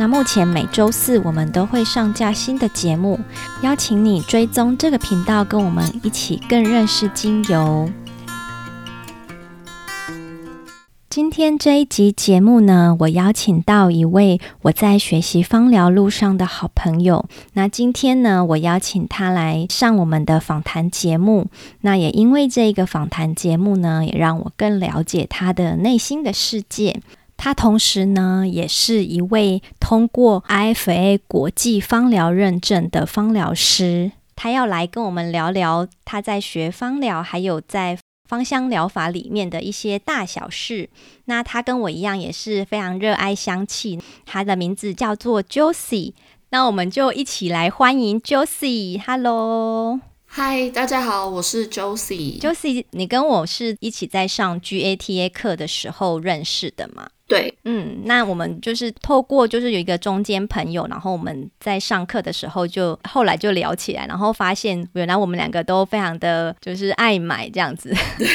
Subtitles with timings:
[0.00, 3.20] 那目前每周四我们都会上架新的节目，
[3.62, 7.86] 邀请你追踪这个频道，跟我们一起更认识精油。
[11.10, 17.26] 今天这一集节目呢，我邀请到一位我在学习芳疗路上的好朋友。
[17.52, 21.48] 那今天呢，我邀请他来上我们的访谈节目。
[21.82, 27.02] 那也因为这一个访谈节目呢，也让我更了解他的内心的世界。
[27.42, 34.12] 他同时呢，也是一位通过 IFA 国际芳疗认证的芳疗师。
[34.36, 40.90] 他要来跟我们聊聊他在学芳疗，还有在芳香疗法里面的一些大小事。
[41.24, 43.98] 那他跟我一样，也是非常热爱香气。
[44.26, 46.12] 他的名字叫做 Josie。
[46.50, 49.00] 那我们就一起来欢迎 Josie。
[49.02, 52.38] Hello，嗨，大家好，我是 Josie。
[52.38, 57.08] Josie，你跟我是一起在上 GATA 课的时候认识的吗？
[57.30, 68.28] 对，嗯，那我们就是透过就是有一个中间朋友，然后我们在上课的时候就后来就聊起来，然后发现原来我们两个都非常的就是爱买这样子，对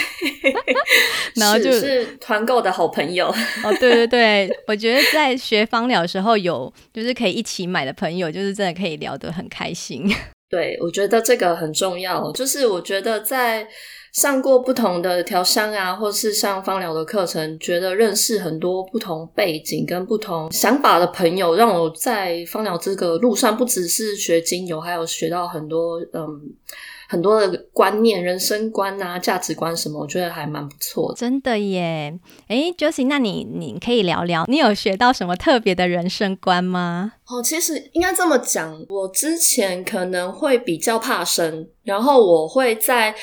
[1.35, 3.27] 然后就是团购的好朋友。
[3.63, 10.09] 哦，对对对，我觉得在学芳疗的时候有就是可以一起买的朋友，就是真的可以聊得很开心。
[10.49, 13.67] 对，我觉得这个很重要，就是我觉得在。
[14.15, 26.41] 上过不同的调香啊，或是上芳疗的课程，觉得认识很多不同背景跟不同想法的朋友，让我在芳疗这个路上，不只是学精油，还有学到很多嗯
[27.09, 31.17] 很多的观念、人生观啊、价值观什么，我觉得还蛮不错的。
[31.17, 32.17] 真的耶！
[32.47, 37.11] 诶，Josie，那你你可以聊聊，你有学到什么特别的人生观吗？
[37.27, 43.13] 哦，其实应该这么讲，我之前可能会比较怕生，然后我会在。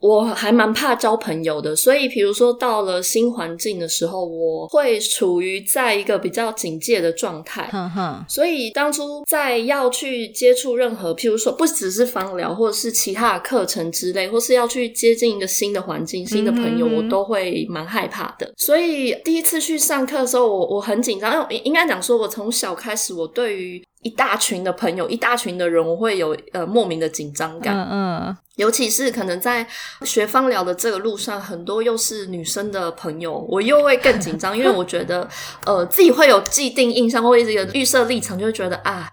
[0.00, 7.68] 我还蛮怕交朋友的，所以比如说到了新环境的时候，我会处于在一个比较警戒的状态。
[7.72, 8.24] 哼哼。
[8.28, 18.52] 所以当初在要去接触任何，譬如说不只是芳疗，或者是其他的课程之类，或是要去接近一个新的环境、新的朋友，嗯、我都会蛮害怕的。
[18.56, 27.76] 所以第一次去上课的时候，我我很紧张，因为应该讲说，我从小开始，我对于一大群的朋友、一大群的人，我会有呃莫名的紧张感。
[27.76, 28.36] 嗯嗯。
[28.56, 29.64] 尤其是可能在
[30.02, 35.28] 学芳疗的这个路上，很多又是女生的朋友，我又会更紧张，因为我觉得，
[35.66, 39.08] 呃，自己会有既定印象，或者一个预设立场，就会觉得啊，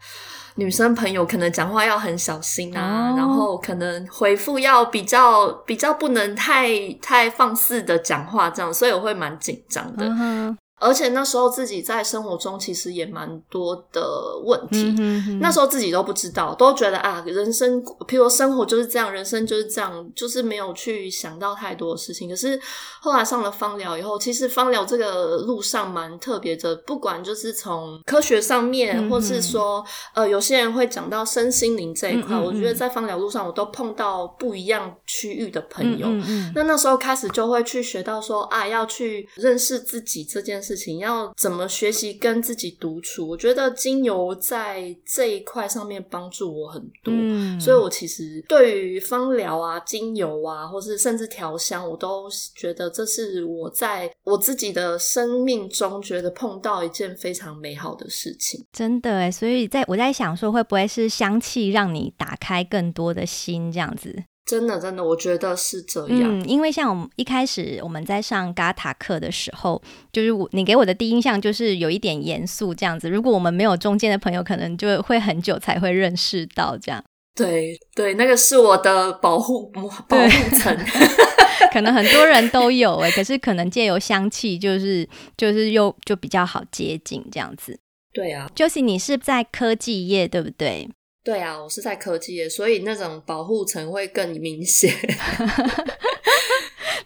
[0.55, 10.05] 女生朋友可能讲话要很小心啊，哦、然后可能回复要比较比较不能太太放肆的讲话，这样，所以我会蛮紧张的。
[10.07, 22.29] 嗯而且那时候自己在生活中其实也蛮多的问题，嗯哼哼，那时候自己都不知道，都觉得啊，人生，譬如说生活就是这样，人生就是这样，就是没有去想到太多的事情。
[22.29, 22.59] 可是
[22.99, 36.07] 后来上了芳疗以后，其实芳疗这个路上蛮特别的，不管就是从科学上面，嗯、或是说呃，有些人会讲到身心灵这一块，我觉得在芳疗路上，我都碰到不一样区域的朋友。
[36.53, 40.75] 那那时候开始就会去学到说啊，要去认识自己这件事。
[40.75, 43.25] 情要怎么学习跟自己独处？
[43.25, 58.65] 我觉得精油在这一块上面帮助我很多，嗯，所以我其实对于芳疗啊、精油啊，或是甚至调香，我都觉得这是我在我自己的生命中觉得碰到一件非常美好的事情。
[58.73, 64.25] 真的哎，所以在我在想说，会不会是香气让你打开更多的心这样子？
[64.45, 66.39] 真的，真的，我觉得是这样。
[66.39, 69.81] 嗯，因为像我们一开始我们在上 GATA 课的时候，
[70.13, 73.09] 就是我你给我的第一印象就是有一点严肃这样子。
[73.09, 77.03] 如果我们没有中间的朋友，可能就会很久才会认识到这样。
[77.33, 80.77] 对对，那个是我的保护保护层，
[81.73, 87.77] 可能很多人都有哎，可是可能借由香气，就是就是又就比较好接近这样子。
[88.13, 90.87] 对啊，Josie 你是在科技业对不对？
[91.25, 94.93] 对啊，我是在科技业，所以那种保护层会更明显。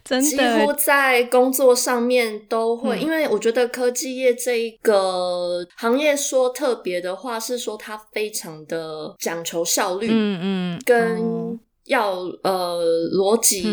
[0.04, 12.82] 真的，几乎在工作上面都会，嗯、因为我觉得科技业这一个行业说特别的话，是说它非常的讲求效率，嗯嗯，跟要呃
[13.14, 13.64] 逻辑、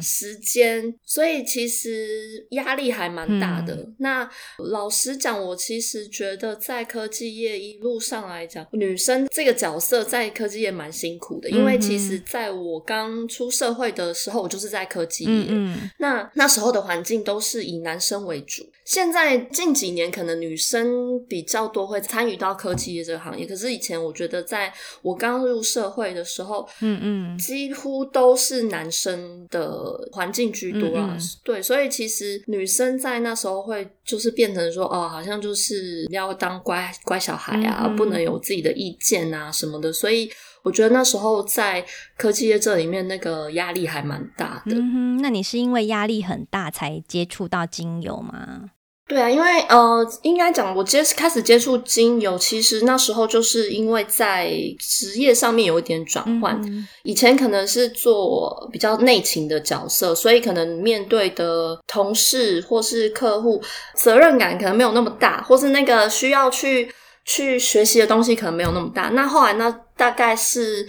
[0.00, 3.74] 时间，所以其实压力还蛮大的。
[3.74, 4.28] 嗯、那
[4.70, 15.54] 老实讲，我其实觉得在科技业一路上来讲，女生这个角色在科技业蛮辛苦的，因为其实在我刚出社会的时候，我就是在科技业，
[15.98, 18.66] 那那时候的环境都是以男生为主。
[18.86, 24.72] 现在近几年可能女生比较多会参与到科技业这个行业，可是以前我觉得在
[25.02, 31.10] 我刚入社会的时候，嗯嗯，几乎都是男生的环境居多啊。
[31.12, 39.92] 嗯嗯对，所以其实女生在那时候会就是变成说，哦，好像就是要当乖乖小孩啊，不能有自己的意见啊什么的。
[39.92, 40.30] 所以
[40.62, 41.84] 我觉得那时候在
[42.16, 44.76] 科技业这里面，那个压力还蛮大的。
[44.76, 48.70] 嗯哼，那你是因为压力很大才接触到精油吗？
[49.10, 56.54] 对啊，因为呃，应该讲我接开始接触精油，其实那时候就是因为在职业上面有一点转换。
[56.62, 63.60] 嗯、以前可能是做比较内勤的角色，所以可能面对的同事或是客户，
[63.96, 66.88] 责任感可能没有那么大，或是那个需要去
[67.24, 69.08] 去学习的东西可能没有那么大。
[69.08, 70.86] 那后来呢，大概是。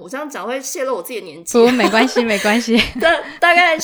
[0.00, 2.76] 我这样讲会泄露我自己的年纪，不，没关系，没关系。
[3.00, 3.78] 大大概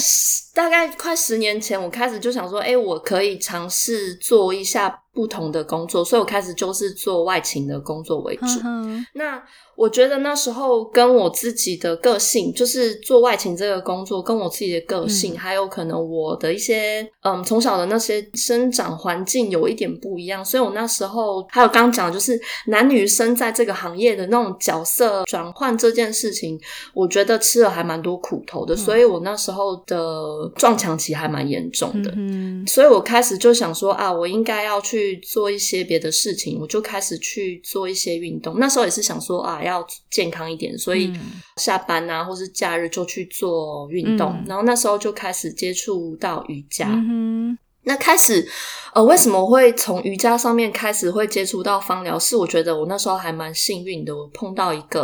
[0.61, 8.45] 大概快十年前，我开始就想说，诶，我可以尝试做一下不同的工作，所以我开始就是做外勤的工作为主。
[8.62, 9.43] 嗯、那
[9.75, 26.61] 我觉得那时候跟我自己的个性，就是做外勤这个工作，跟我自己的个性，嗯、还有可能我的一些嗯从小的那些生长环境有一点不一样，所以我那时候还有刚刚讲就是男女生在这个行业的那种角色转换这件事情，
[26.93, 39.87] 我觉得吃了还蛮多苦头的，嗯、所以我那时候的撞墙期还蛮严重的，嗯，所以我开始就想说啊，我应该要去做一些别的事情，我就开始去做一些运动，那时候也是想说啊要。
[40.11, 41.12] 健康一点，所以
[41.56, 44.32] 下班啊，或是假日就去做运动。
[44.32, 46.88] 嗯、然后那时候就开始接触到瑜伽。
[46.88, 48.46] 嗯、那开始
[48.93, 52.19] 呃，为什么会从瑜伽上面开始会接触到芳疗？
[52.19, 55.03] 是我觉得我那时候还蛮幸运的，我碰到一个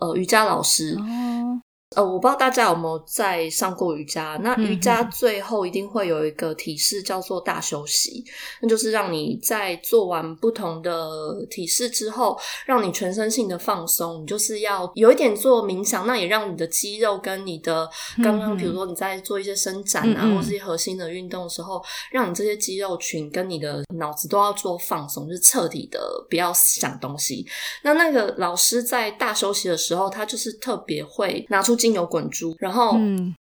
[0.00, 0.94] 呃瑜伽老师。
[0.98, 1.60] 哦
[1.94, 4.38] 呃，我不知道大家有没有在上过瑜伽。
[4.42, 8.24] 那瑜伽最后一定会有一个体式叫做大休息，
[8.60, 14.22] 那就是让你在做完不同的体式之后，让你全身性的放松。
[14.22, 17.88] 你就是要有一点做冥想，那也让你的肌肉跟你的
[18.22, 26.00] 刚刚，比如说你在做一些伸展啊，或是一些核心的运动的时候，让你这些肌肉群跟你的脑子都要做放松，就是彻底的
[26.30, 27.46] 不要想东西。
[27.82, 31.76] 那那个老师在大休息的时候，他就是特别会拿出。
[31.82, 32.96] 精油滚珠，然后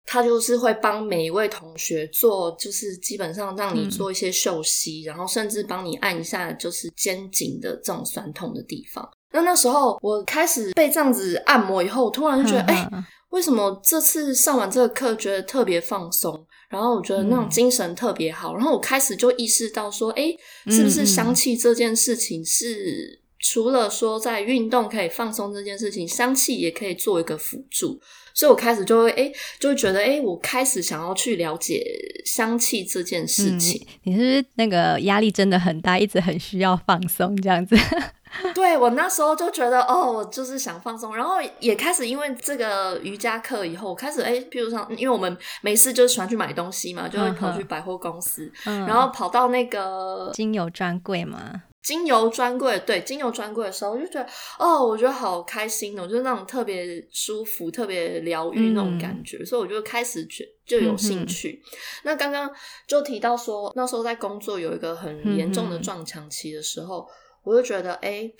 [0.05, 9.09] 他就是会帮每一位同学做，就是基本上让你做一些嗅息，嗯、然后甚至帮你按一下，就是肩颈的这种酸痛的地方。
[9.33, 16.47] 那那时候我开始被这样子按摩以后，我突然就觉得，哎、嗯欸，为什么这次上完这个课觉得特别放松？
[16.69, 18.53] 然后我觉得那种精神特别好。
[18.53, 20.38] 嗯、然后我开始就意识到说，哎、欸，
[20.71, 23.23] 是不是香气这件事情是？
[23.38, 28.00] 除了说在运动可以放松这件事情，香气也可以做一个辅助，
[28.37, 31.83] 所以我开始就会诶，就会觉得诶，我开始想要去了解
[32.27, 33.81] 香气这件事情。
[33.81, 37.75] 嗯、你是那个压力真的很大，一直很需要放松这样子？
[38.55, 51.62] 对，我那时候就觉得哦，我就是想放松，然后也开始因为这个瑜伽课以后，我开始诶，譬如说，因为我们没事就喜欢去买东西嘛，就会跑去百货公司，嗯、然后跑到那个精油专柜嘛。
[51.87, 54.29] 精油专柜，对，精油专柜的时候，我就觉得
[54.59, 61.62] 哦，我觉得好开心哦，就是那种特别舒服、特别疗愈那种感觉，嗯、所以我就开始就就有兴趣。
[61.62, 62.50] 嗯、那刚刚
[62.88, 67.09] 就提到说，那时候在工作有一个很严重的撞墙期的时候，嗯、
[67.45, 68.11] 我就觉得哎。
[68.11, 68.35] 诶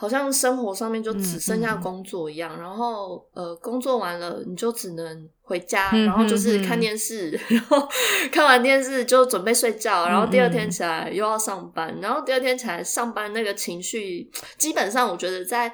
[0.00, 7.88] 好像生活上面就只剩下工作一样，然后呃，工作完了你就只能回家，嗯、然后就是看电视，嗯、 然后
[8.30, 15.72] 看完电视就准备睡觉，然后第二天起来又要上班，嗯、然后第二天起来上班那个情绪，基本上我觉得在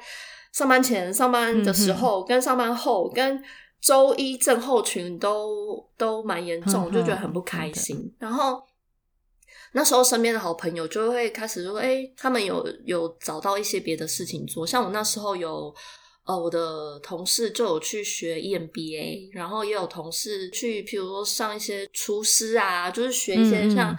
[0.53, 3.43] 上班前、上班的时候、嗯、跟上班后、跟
[3.81, 8.63] 周一症候群都都蛮严重，嗯、就觉得很不开心，嗯、然后。
[9.77, 14.65] 那时候身边的好朋友就会开始说：“哎、欸，他们有有找到一些别的事情做。
[14.65, 15.75] 像我那时候有，
[16.25, 23.95] 呃，我的同事就有去学 EMBA，然后也有同事去，譬如说上一些厨师啊，就是学一些像，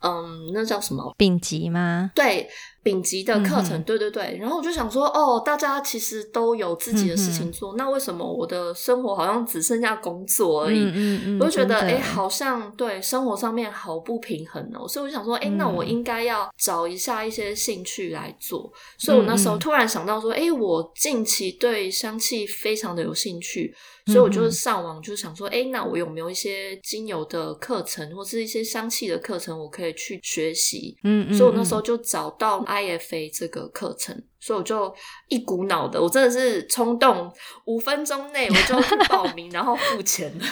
[0.00, 1.14] 嗯，嗯，那叫什么？
[1.18, 2.10] 丙级吗？
[2.14, 2.48] 对。”
[2.84, 4.36] 丙级的课程，嗯、对对对。
[4.38, 11.38] 然后我就想说，哦，大家其实都有自己的事情做，嗯、那为什么我的生活好像只剩下工作而已？
[11.40, 14.86] 我就觉得，哎，好像对生活上面好不平衡哦。
[14.86, 18.70] 所以我就想说，哎，那我应该要找一下一些兴趣来做。
[18.72, 23.74] 嗯、所以我那时候突然想到说，哎，我近期对香气非常的有兴趣。
[24.06, 30.96] 所以我就上网，就想说，哎、嗯，那我有没有一些精油的课程，或是一些香气的课程，我可以去学习？
[31.04, 34.94] 嗯，嗯，所以我那时候就找到 IFA 这个课程，所以我就
[35.28, 37.32] 一股脑的，我真的是冲动，
[37.64, 40.44] 五分钟内我就去报名，然后付钱了。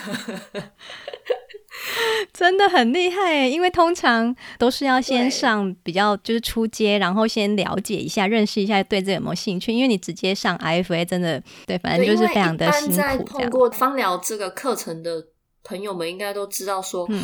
[2.33, 9.73] 真的很厉害耶，因为通常都是要先上比较就是出街，然后先了解一下、认识一下，对这有没有兴趣。
[9.73, 13.25] 因为你直接上 IFA，真的对，反正就是非常的辛苦。
[13.25, 15.27] 通过芳疗这个课程的
[15.65, 17.23] 朋友们应该都知道说，说、嗯、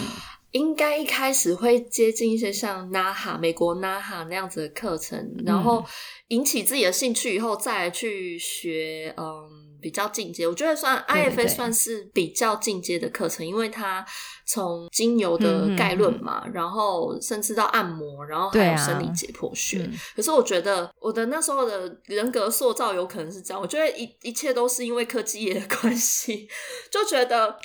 [0.52, 5.84] 应该一开始会接近一些像 NAHA 美国 NAHA 那样子的课程，然后
[6.28, 9.66] 引起自己的兴趣以后，再来去学，嗯。
[9.80, 14.04] 比较进阶，我觉得算 IFA 算是比较进阶的课程，因为它
[14.48, 19.88] 从精油的概论嘛，嗯嗯嗯，然后甚至到按摩，然后还有生理解剖学。
[20.16, 26.48] 可是我觉得我的那时候的人格塑造有可能是这样，我觉得一一切都是因为科技业的关系，
[26.90, 27.56] 就觉得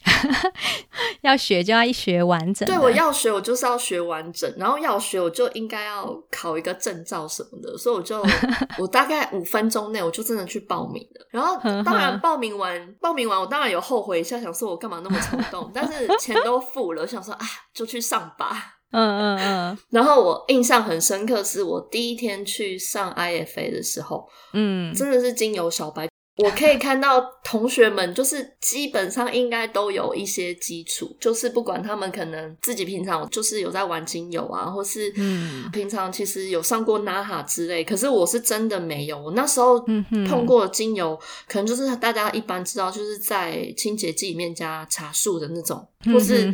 [1.22, 2.68] 要学就要一学完整。
[2.68, 8.22] 对，我要学，我就是要学完整，然后要学我就应该要考一个证照什么的，所以我就
[8.78, 12.20] 我大概五分钟内我就真的去报名了，然后当然。
[12.24, 18.80] 报名完，报名完，我当然有后悔一下，想说我干嘛那么冲动，但是钱都付了，我想说啊，就去上吧。
[18.92, 19.78] 嗯嗯嗯。
[19.92, 26.08] 然后我印象很深刻，是我第一天去上 IFA 的时候，嗯，真的是精油小白。
[26.38, 39.22] 我可以看到同学们，就是基本上应该都有一些基础，就是不管他们可能自己平常就是有在玩精油啊，或是嗯平常其实有上过 NAHA 之类，可是我是真的没有。
[39.22, 39.80] 我那时候
[40.28, 41.16] 碰过的精油，
[41.48, 46.54] 可能就是大家一般知道，就是在清洁剂里面加茶树的那种，或是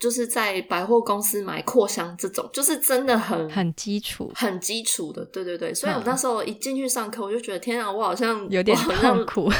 [0.00, 5.24] 就是在百货公司买扩香这种，就是真的很很基础、很基础的。
[5.26, 9.50] 对对对，所以我那时候一进去上课，我就觉得天啊，我好像有点痛苦，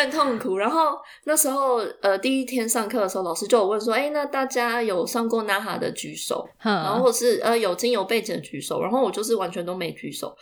[0.00, 0.56] 对，有点痛苦。
[0.56, 10.34] 然后那时候，呃，第一天上课的时候，老师就有问说：“哎、欸，那大家有上过 NAHA 的举手，嗯、然后或是呃有精油背景的举手。”然后我就是完全都没举手。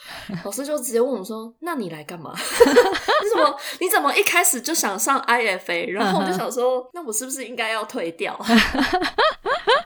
[0.45, 2.33] 老师就直接问我说：“那你来干嘛？
[2.39, 8.39] 你怎么你怎么一开始就想上 IFA？” 然后我就想说：“那我是不是应该要退掉？”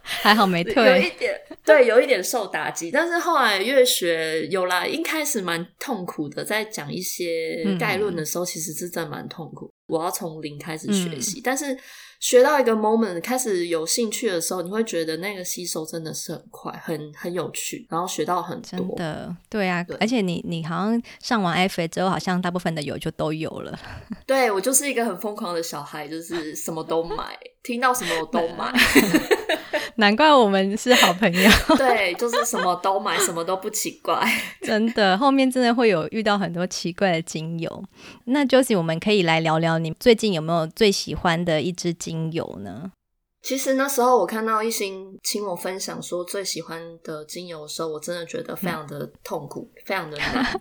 [0.05, 2.93] 还好没退，有一点对，有一点受打击。
[2.93, 9.62] 但是后来越学有啦，一开始蛮痛苦的，在讲一些概论的时候，嗯、其实是真蛮痛苦。
[9.92, 11.78] 我要从零开始学习，嗯、但是
[12.18, 18.70] 学到一个 moment 开始有兴趣的时候，你会觉得那个吸收真的是很快，很很有趣，然后学到很多。
[18.70, 23.78] 真的，对啊，对，而且你你好像上完 IFA 之后，好像大部分的油就都有了。
[24.26, 28.72] 对，我就是一个很疯狂的小孩，就是什么都买，听到什么我都买。
[30.02, 31.50] 难怪我们是好朋友。
[31.78, 34.21] 对，就是什么都买，什么都不奇怪。
[34.61, 37.85] 真的，后面真的会有遇到很多奇怪的精油。
[38.25, 42.90] 那 Josie，我们可以来聊聊你最近有没有最喜欢的一支精油呢？
[43.42, 50.61] 其实那时候我看到一心请我分享说最喜欢的精油的时候，我真的觉得非常的痛苦，嗯、非常的难，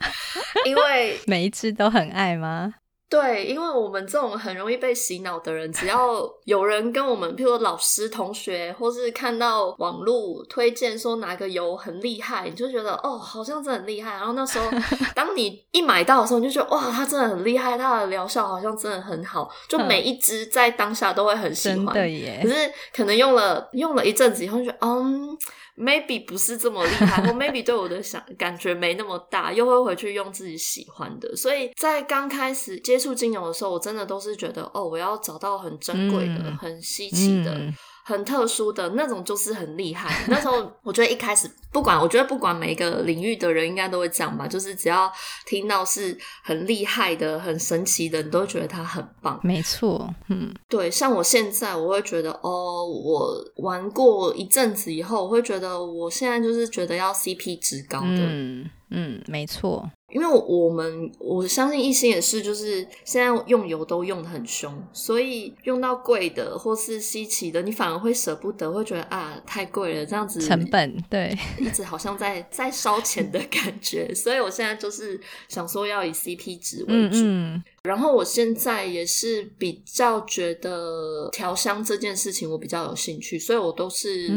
[0.68, 2.76] 因为 每一支都很爱吗？
[3.12, 14.14] 对，因为我们这种很容易被洗脑的人，只要 有人跟我们，譬如老师、同学，或是看到网络推荐说哪个油很厉害，你就觉得哦，好像真的很厉害。
[14.14, 14.72] 然后那时候，
[15.14, 21.78] 当你一买到的时候，你就觉得哇，它真的很厉害，它的疗效好像真的很好，就每一支在当下都会很喜欢。
[21.78, 22.40] 真的耶！
[22.42, 22.56] 可是
[22.96, 25.38] 可能用了用了一阵子以后，就觉得嗯。
[25.82, 31.36] Maybe 不是这么厉害， 或 maybe 对我的想感觉没那么大，又会回去用自己喜欢的。
[31.36, 37.52] 所以在刚开始接触精油的时候，我真的都是觉得，哦，我要找到很珍贵的、嗯、很稀奇的。
[37.56, 37.74] 嗯
[38.04, 40.26] 很特殊的那种就是很厉害。
[40.28, 45.12] 那时候我觉得一开始不管，我觉得不管每一个领域的人应该都会这样吧，就是只要
[45.46, 49.40] 听到是很厉害的、很神奇的，你都会觉得他很棒。
[49.44, 50.90] 没错，嗯，对。
[50.92, 58.08] 像我现在，我会觉得哦，我玩过一阵子以后，我会觉得我现在就是觉得要 CP 值高的。
[58.10, 59.90] 嗯嗯，没错。
[60.12, 77.18] 因为我们我相信一心也是，就是现在用油都用的很凶，所以用到贵的或是稀奇的，你反而会舍不得，会觉得啊太贵了，这样子成本对，一直好像在在烧钱的感觉，所以我现在就是想说要以 CP 值为主。
[77.18, 84.30] 嗯嗯，然后我现在也是比较觉得调香这件事情我比较有兴趣，所以我都是。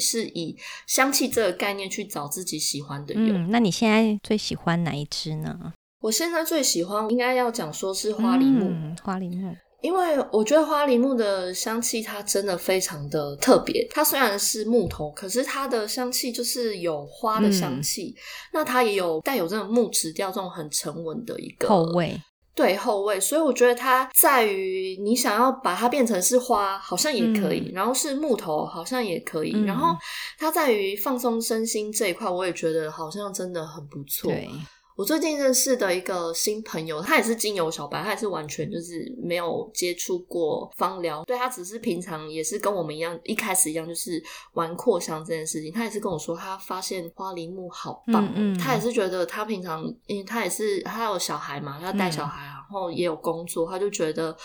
[0.00, 0.56] 是以
[0.86, 3.34] 香气这个概念去找自己喜欢的油。
[3.34, 5.72] 嗯，那你现在最喜欢哪一支呢？
[6.00, 9.54] 我现在最喜欢应该要讲说是花梨木，嗯、花梨木。
[9.82, 18.18] 因为我觉得花梨木的香气它真的非常的特别，它虽然是木头，可是它的香气就是有花的香气，嗯、
[18.52, 22.16] 那它也有带有这种木质调这种很沉稳的一个后味，
[22.54, 29.96] 对后卫，所以我觉得它在于你想要把它变成是花，好像也可以，嗯、然后是木头好像也可以，嗯、然后
[30.38, 34.30] 它在于放松身心这一块，我也觉得好像真的很不错。
[34.30, 34.48] 对
[34.96, 44.22] 我最近认识的一个新朋友，他也是精油小白，他也是完全就是没有接触过芳疗，对，他只是平常也是跟我们一样，一开始一样就是
[44.52, 45.72] 玩扩香这件事情。
[45.72, 54.36] 他也是跟我说，他发现花梨木好棒，嗯嗯，他也是觉得他平常，因为他也是他有小孩嘛，他带小孩，然后也有工作，他就觉得。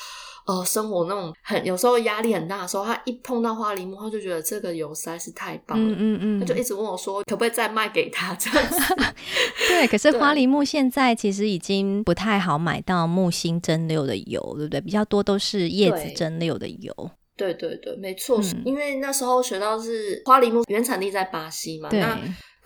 [0.48, 8.96] 呃，生活那种很有时候压力很大的时候，他一碰到花梨木，他就觉得这个油实在是太棒了，嗯嗯，嗯，他就一直问我说，可不可以再卖给他这样子？
[9.68, 14.80] 对，可是花梨木现在其实已经不太好买到木星蒸馏的油，对不对？
[14.82, 17.12] 比较多都是叶子蒸馏的油。
[17.36, 22.18] 对对对，没错，嗯、因为那时候学到是花梨木原产地在巴西嘛，对那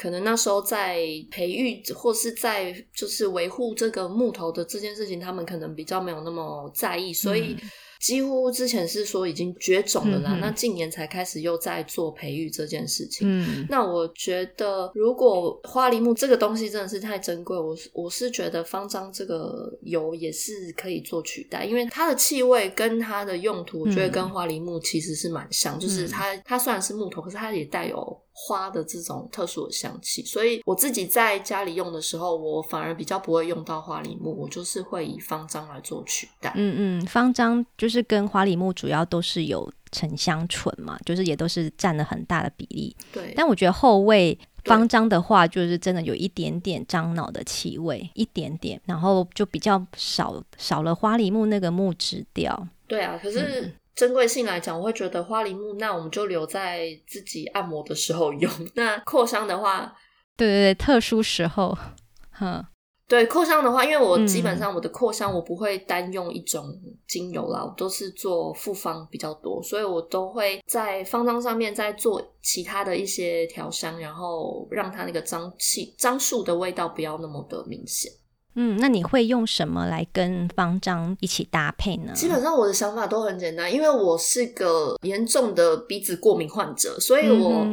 [0.01, 7.55] 可能那时候在培育或是在就是维护这个木头的这件事情，他们可能比较没有那么在意，所以。
[7.61, 7.69] 嗯
[8.01, 13.27] 几乎之前是说已经绝种了啦，嗯、那近年才开始又在做培育这件事情。
[13.29, 28.19] 嗯，那我觉得如果花梨木这个东西真的是太珍贵，我我是觉得方樟这个油也是可以做取代，因为它的气味跟它的用途，我觉得跟花梨木其实是蛮像，嗯、就是它它虽然是木头，可是它也带有。
[28.33, 36.51] 花的这种特殊的香气，所以我自己在家里用的时候，我反而比较不会用到花梨木，我就是会以方樟来做取代。
[36.55, 42.95] 嗯嗯，方樟就是跟花梨木主要都是有沉香醇嘛，就是也都是占了很大的比例。
[43.11, 52.67] 对，但我觉得后味方樟的话，就是真的有一点点樟脑的气味，一点点，然后就比较少少了花梨木那个木质调。
[52.87, 53.71] 对啊，可是。
[53.91, 58.51] 嗯珍贵性来讲，我会觉得花梨木，那我们就留在自己按摩的时候用。
[58.75, 59.93] 那扩香的话，
[60.37, 61.77] 对对对，特殊时候，
[62.31, 62.65] 哼，
[63.07, 66.65] 对扩香的话，因为我基本上我的扩香我不会单用一种
[67.05, 78.09] 精油啦，嗯、我都是做复方比较多，所以我都会在方章上面再做其他的一些调香，然后让它那个樟气樟树的味道不要那么的明显。
[78.55, 82.13] 嗯，那你会用什么来跟方樟一起搭配呢？
[82.13, 87.65] 基本上我的想法都很简单，因为我是个严重的鼻子过敏患者，所以我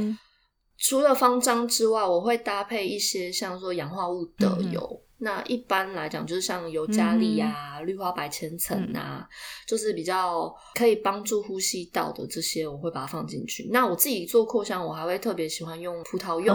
[0.79, 4.81] 除了方樟之外，我会搭配一些像说氧化物的油。
[4.81, 9.27] 嗯那一般来讲，就是像尤加利啊、嗯、绿花白千层啊，嗯、
[9.67, 13.69] 就是比较可以帮助呼吸道的这些，我会把它放进去。
[13.73, 16.55] 那我自己做扩香，我还会特别喜欢用葡萄柚、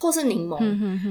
[0.00, 0.58] 或是柠檬，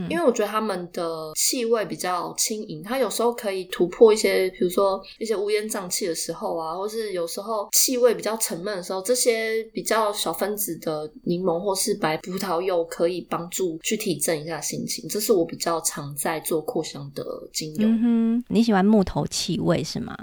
[0.10, 15.08] 因为我觉得它们的气味比较轻盈，它有时候可以突破一些，比如说一些乌烟瘴气的时候啊，或是有时候气味比较沉闷的时候，这些比较小分子的柠檬或是白葡萄柚可以帮助去提振一下心情。
[15.08, 17.23] 这是我比较常在做扩香的
[17.54, 17.88] 精油。
[17.88, 20.17] 嗯哼，你喜欢木头气味是吗？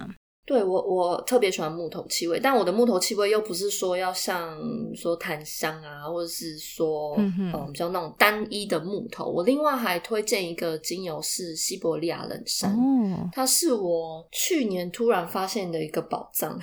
[0.46, 4.56] 对，我我特别喜欢木头气味，但我的木头气味又不是说要像
[4.94, 9.24] 说檀香啊，或者是说嗯哼嗯比较那种单一的木头。
[9.24, 16.56] 我另外还推荐一个精油是西伯利亚冷杉，哦、它是我去年突然发现的一个宝藏。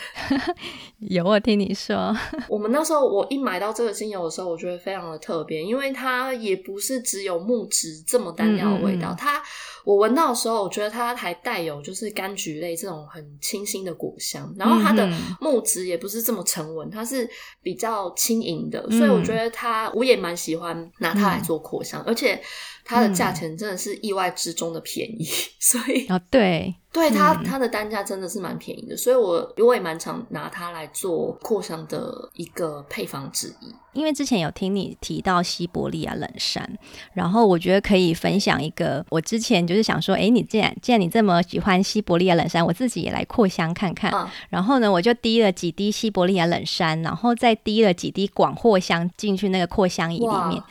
[1.00, 2.16] 有我听你说，
[2.48, 9.44] 我们那时候我一买到这个精油的时候，我觉得非常的特别，因为它也不是只有木质这么单调的味道，嗯嗯它。
[9.86, 15.10] 我闻到的时候，我觉得它还带有就是柑橘类这种很清新的果香，然后它的
[15.42, 17.30] 木质也不是这么沉稳，它是
[17.62, 22.42] 比较轻盈的，所以我觉得它我也蛮喜欢拿它来做扩香，而且
[22.84, 25.26] 它的价钱真的是意外之中的便宜，
[25.60, 26.76] 所以啊对。
[26.94, 33.74] 对它，它的单价真的是蛮便宜的，所以我我也蛮常拿它来做扩香的一个配方之一。
[33.94, 36.70] 因为之前有听你提到西伯利亚冷杉，
[37.14, 44.12] 然后我觉得可以分享一个，我之前就是想说，哎，你既然既然你这么喜欢西伯利亚冷杉，我自己也来扩香看看。
[44.14, 50.62] 嗯、然后呢，我就滴了几滴西伯利亚冷杉，然后再滴了几滴广藿香进去那个扩香仪里面。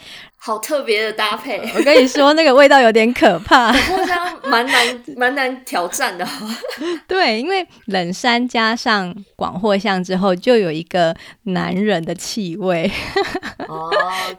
[0.45, 6.27] 好特别的搭配，我跟你说，那个味道有点可怕， 扩香蛮难蛮难挑战的。
[7.07, 12.91] 对，因为冷杉加上广藿香之后，就有一个男人的气味。
[13.69, 13.89] 哦，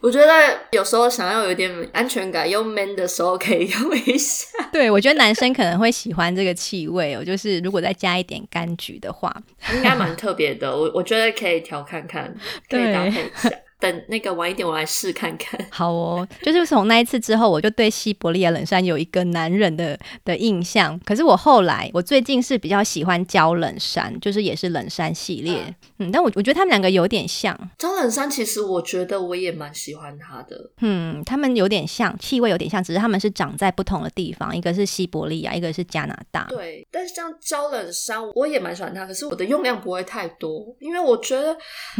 [0.01, 4.45] 我觉得有时候想要有点安全感又 man 的时候，可以用一下。
[4.73, 9.33] 对，我觉得男生可能会喜欢这个气味哦，就是如果再加一点柑橘的话，
[9.73, 10.75] 应该蛮特别的。
[10.75, 12.35] 我我觉得可以调看看，
[12.69, 13.49] 可以搭配一下。
[13.83, 15.59] 等那个晚一点我来试看看。
[15.69, 20.97] 好哦，就是从那一次之后，我就对西伯利亚冷杉有一个男人的的印象。
[21.03, 25.57] 可是我后来，我最近是比较喜欢焦冷杉，就是也是冷杉系列。
[25.99, 27.53] 嗯，嗯，但我我觉得他们两个有点像。
[27.77, 30.71] 焦冷杉其实我觉得我也蛮喜欢它的。
[30.79, 36.45] 嗯，他们有点像，气味有点像，只是他们是长在不同的地方，一个是西伯利亚，一个是加拿大。
[36.47, 41.57] 对，但是像焦冷杉，我也蛮喜欢它，可是我的用量不会太多，因为我觉得，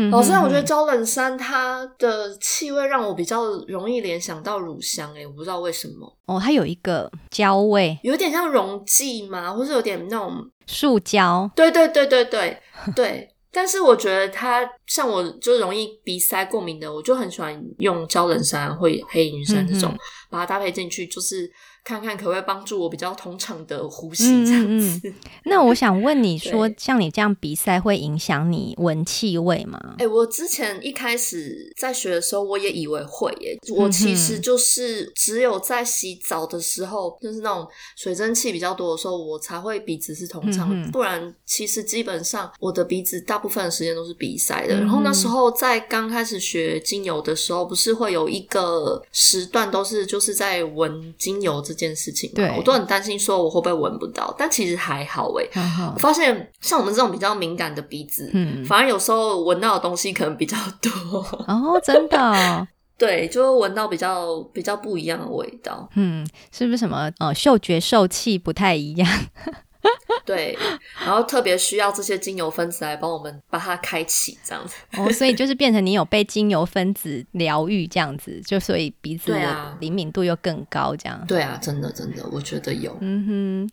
[0.10, 6.18] 老实讲，我觉得焦冷杉它的气味让我比较容易联想到乳香，诶，我不知道为什么。
[6.26, 9.54] 哦，它有一个焦味，有点像溶剂吗？
[9.54, 11.50] 或是有点那种塑胶？
[11.56, 12.58] 对对对对对
[12.96, 13.30] 对。
[13.52, 20.00] 但是我觉得它像我就容易鼻塞过敏的，我就很喜欢用胶冷杉或黑云杉这种，嗯、
[20.32, 21.52] 把它搭配进去，就是。
[21.84, 25.02] 看看可不可以帮助我比较通畅的呼吸这样子。
[25.04, 25.14] 嗯嗯、
[25.46, 29.80] 那我想问你说，像你这样鼻塞会影响你闻气味吗？
[29.98, 33.58] 哎、欸，我之前一开始在学的时候，我也以为会耶。
[33.76, 37.68] 我其实就是只有在洗澡的时候，就是那种
[37.98, 44.76] 水蒸气比较多的时候，我才会鼻子是通畅不然，其实基本上我的鼻子大部分的时间都是鼻塞的。
[44.76, 55.50] 嗯、然后那时候在刚开始学精油的时候，不是会有一个时段都是就是在闻精油这件事情，对，我都很担心，说我会不会闻不到，但其实还好诶。
[55.94, 60.92] 我发现像我们这种比较敏感的鼻子，嗯，反而有时候闻到的东西可能比较多。
[61.48, 69.10] 哦，真的哦， 对，就会闻到比较比较不一样的味道，嗯，是不是什么呃嗅觉受气不太一样？
[70.26, 70.58] 对，
[71.04, 74.76] 然后特别需要这些精油分子来帮我们把它开启，这样子。
[74.98, 81.24] 哦，所以就是变成你有被精油分子疗愈这样子，就所以鼻子的灵敏度又更高，这样。
[81.28, 82.98] 对啊，真的真的，我觉得有。
[83.02, 83.72] 嗯哼。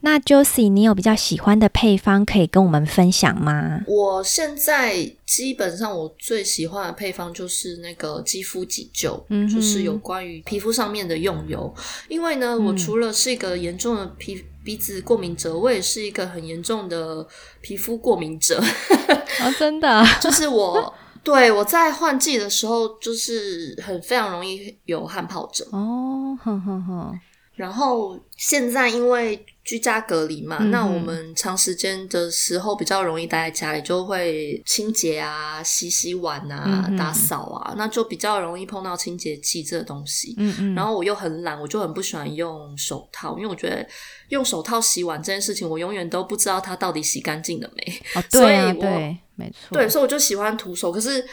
[0.00, 3.80] 那 Josie，你有比较喜欢的配方可以跟我们分享吗？
[3.86, 11.74] 我现在基本上我最喜欢的配方就是那个肌肤急救，嗯，就是有关于皮肤上面的用油。
[12.08, 17.26] 因为呢，我除了是一个严重的皮鼻子过敏者，我也是一个很严重的
[17.60, 18.58] 皮肤过敏者。
[18.58, 25.66] 啊、哦，真的，就是我对我在换季的时候，就是很非常容易有汗疱疹。
[25.70, 27.20] 哦，哼哼哼。
[27.54, 40.34] 然后现在因为居家隔离嘛，嗯、那我们长时间的时候比较容易待在家里，就会清洁啊、洗洗碗啊、嗯、打扫啊，那就比较容易碰到清洁剂这个东西。
[40.36, 40.74] 嗯嗯。
[40.74, 43.86] 然后我又很懒，我就很不喜欢用手套，因为我觉得
[44.28, 48.00] 用手套洗碗这件事情，我永远都不知道它到底洗干净了没。
[48.14, 49.78] 哦， 对啊，对，没错。
[49.78, 50.92] 对，所以我就喜欢徒手。
[50.92, 51.26] 可是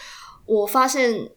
[0.45, 1.29] 我发现。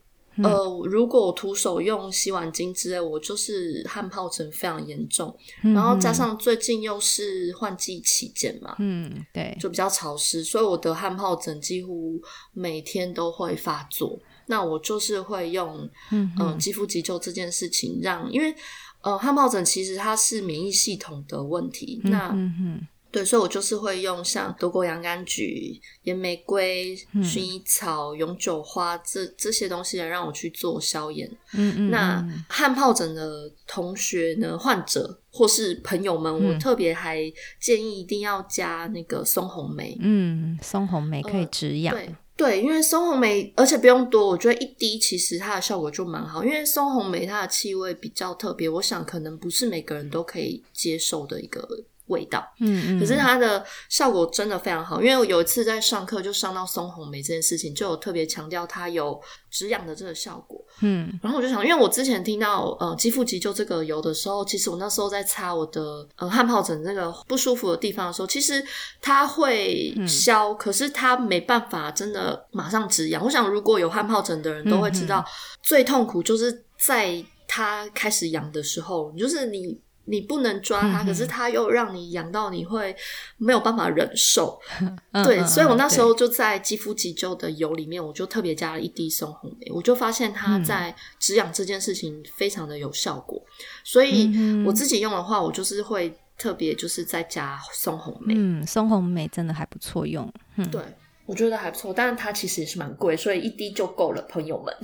[0.42, 12.20] 呃，如果我徒手用洗碗巾之类，我就是汗疱疹非常严重，嗯、然后加上最近又是换季期间嘛，嗯，对，就比较潮湿，所以我的汗疱疹几乎
[12.52, 14.18] 每天都会发作。
[14.46, 18.54] 那我就是会用，嗯、呃，肌肤急救这件事情让，因为
[19.02, 22.30] 呃，汗疱疹其实它是免疫系统的问题，那。
[22.34, 31.30] 嗯对，所以我就是会用像德国洋甘菊、岩玫瑰、薰衣草、永久花这这些东西来让我去做消炎。
[31.52, 31.90] 嗯嗯。
[31.90, 37.20] 那汗疱疹的同学呢，患者或是朋友们，我特别还
[37.60, 39.96] 建议一定要加那个松红梅。
[40.00, 41.94] 嗯，松红梅可以止痒。
[41.94, 46.44] 呃，对对，因为松红梅，而且不用多，我觉得一滴其实它的效果就蛮好。
[46.44, 51.64] 因为松红梅它的气味比较特别，我想可能不是每个人都可以接受的一个。
[52.06, 59.18] 味道，嗯嗯，可是它的效果真的非常好，因为我有一次在上课就上到松红梅这件事情，就有特别强调它有
[59.50, 68.62] 止痒的这个效果，嗯，然后我就想，因为我之前听到呃肌肤急救这个油的时候，其实我那时候在擦我的呃汗疱疹那个不舒服的地方的时候，其实
[69.00, 73.24] 它会消，嗯、可是它没办法真的马上止痒。
[73.24, 75.30] 我想如果有汗疱疹的人都会知道，嗯、
[75.62, 79.80] 最痛苦就是在它开始痒的时候，就是你。
[80.06, 82.94] 你不能抓它，嗯、可是它又让你痒到你会
[83.36, 84.60] 没有办法忍受。
[85.12, 93.42] 嗯、对，嗯、所以我那时候就在肌肤急救的油里面，我就特别加了一滴松红梅，我就发现它在止痒这件事情非常的有效果。
[93.82, 94.30] 所以
[94.66, 98.34] 我自己用的话，我就是会特别就是再加松红梅。
[98.36, 100.30] 嗯，松红梅真的还不错用。
[100.56, 100.82] 嗯、对，
[101.26, 104.74] 我觉得还不错，但是它其实也是蛮贵，所以一滴就够了，朋友们。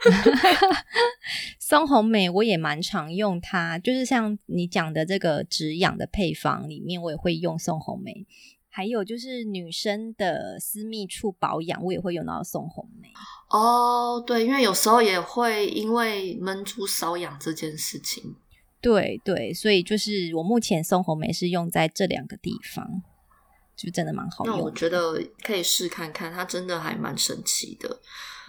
[1.58, 8.26] 松红梅我也蛮常用它，就是像你讲的这个止痒的配方里面，我也会用松红梅。
[8.68, 13.08] 还有就是女生的私密处保养，我也会用到松红梅。
[13.50, 18.36] 哦，对，因为有时候也会因为闷出瘙痒这件事情。
[18.80, 23.02] 对对，所以就是我目前松红梅是用在这两个地方。
[23.76, 24.58] 就真的蛮好用。
[24.58, 28.00] 那我觉得可以试看看，它真的还蛮神奇的。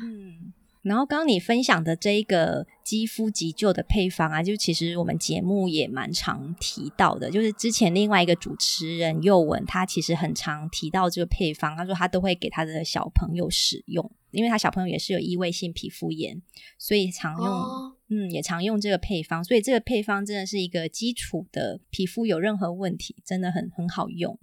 [0.03, 0.51] 嗯。
[0.81, 7.29] 然后刚刚你分享的这一个肌肤急救的配方啊，就其实我们节目也蛮常提到的。
[7.29, 16.41] 就是之前另外一个主持人宥文，他其实很常提到这个配方，他说他都会给他的小朋友使用，因为他小朋友也是有异位性皮肤炎，
[16.79, 19.43] 所以常用，哦、嗯，也常用这个配方。
[19.43, 24.39] 所以这个配方真的是一个基础的皮肤有任何问题，真的很很好用。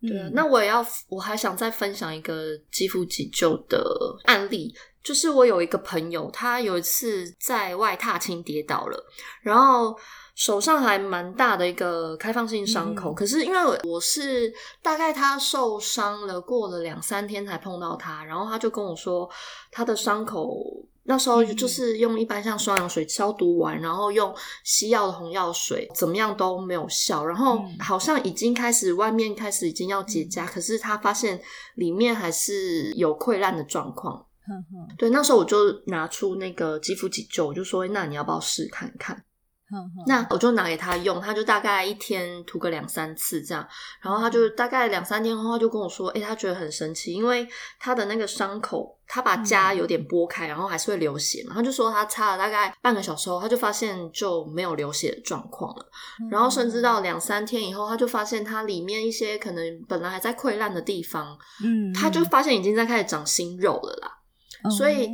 [0.00, 3.80] 对、嗯，那我也要，我还想再分享一个肌肤急救的
[4.24, 4.74] 案例。
[5.02, 9.04] 就是我有一个朋友，他有一次在外踏青跌倒了，
[9.40, 9.96] 然后
[10.34, 13.12] 手上还蛮大的一个开放性伤口。
[13.12, 19.26] 嗯、可是因为我是大概他受伤了，过了两三天才碰到他，然后他就跟我说，
[19.70, 20.62] 他的伤口
[21.08, 31.40] 那时候就是用一般像双氧水消毒完，然后用西药的红药水怎么样都没有效，然后好像已经开始外面开始已经要结痂，可是他发现
[31.76, 34.22] 里面还是有溃烂的状况。
[34.96, 39.22] 对，那时候我就拿出那个肌肤急救，我就说：“那你要不要试看看？”
[40.06, 43.66] 那我就拿给他用，他就大概一天涂个两三次这样，
[44.00, 47.46] 然后他就大概两三天后，他就跟我说：“哎，他觉得很神奇，因为
[47.78, 51.52] 他的那个伤口，他把痂有点剥开，然后还是会流血嘛。
[51.54, 55.86] 他就说他擦了大概半个小时后，他就发现就没有流血的状况了。
[56.30, 64.14] 然后甚至到两三天以后，他就发现他里面一些可能本来还在溃烂的地方，嗯，他就发现已经在开始长新肉了啦。”
[64.76, 65.10] 所以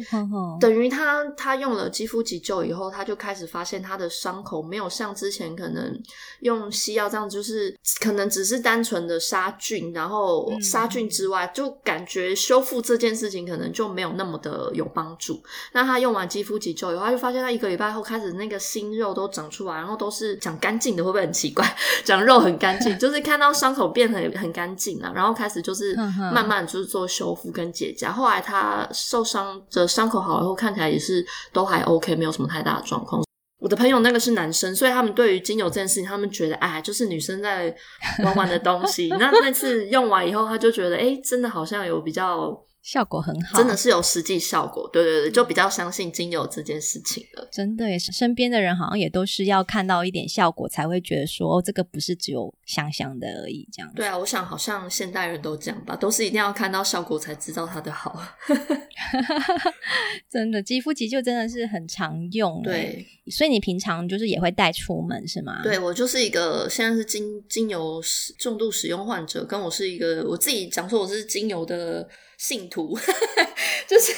[0.61, 6.01] 等于他他用了肌肤急救以后，他就开始发现他的伤口没有像之前可能
[6.41, 15.43] 用西药这样，就是可能只是单纯的杀菌，然后杀菌之外，就感觉修复这件事情可能就没有那么的有帮助。
[15.73, 21.65] 那他用完肌肤急救以后，他就发现他一个礼拜后开始那个新肉都长出来，然后都是长干净的，会不会很奇怪？
[22.05, 25.95] 长肉很干净，就是看到伤口变得很很干净了，然后开始就是
[26.33, 28.11] 慢慢就是做修复跟结痂。
[28.11, 29.45] 后来他受伤。
[29.71, 33.23] 伤的伤口好了以后，看起来也是都还 OK，没有什么太大的状况。
[33.59, 37.75] 我的朋友那个是男生，所以他们对于精油这件事情，他们觉得哎，就是女生在
[38.23, 39.09] 玩玩的东西。
[39.19, 42.57] 那那次用完以后，他就觉得哎，真的好像有比较。
[42.85, 44.87] 效果很好，真的是有实际效果。
[44.93, 47.49] 对对对，就比较相信精油这件事情了。
[47.51, 53.67] 真的也是，身边的人好像也都是要看到一点效果，才会觉得说，哦，这个不是只有香香的而已。
[53.73, 53.91] 这样。
[53.97, 58.21] 对啊，我想好像现代人都这样吧，都是一定要看到效果才知道它的好。
[60.29, 62.61] 真的，肌肤急救真的是很常用。
[62.63, 65.63] 对，所以你平常就是也会带出门是吗？
[65.63, 67.99] 对，我就是一个现在是精精油
[68.39, 72.07] 重度使用患者，跟我是一个我自己讲说我是精油的。
[72.47, 72.95] 信徒
[73.87, 74.13] 就是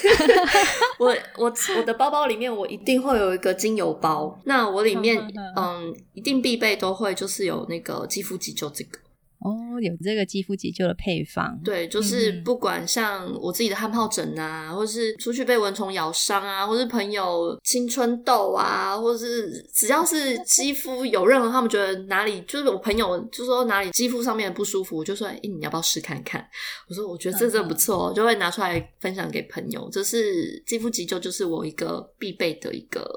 [0.98, 5.16] 我，我我的包包里面我一定会有一个精油包，那我里面
[5.56, 8.98] 嗯，一定必备都会就是有那个肌肤急救这个。
[9.46, 26.44] 哦，有这个肌肤急救的配方，对，就是不管像我自己的汗疱疹啊，或是出去被蚊虫咬伤啊，或是朋友青春痘啊，或是只要是肌肤有任何他们觉得哪里，就是我朋友就说哪里肌肤上面不舒服，我就说，哎，你要不要试看看？
[26.88, 29.88] 我说我觉得这真的不错，就会拿出来分享给朋友。
[29.92, 33.08] 这是肌肤急救，就是我一个必备的一个。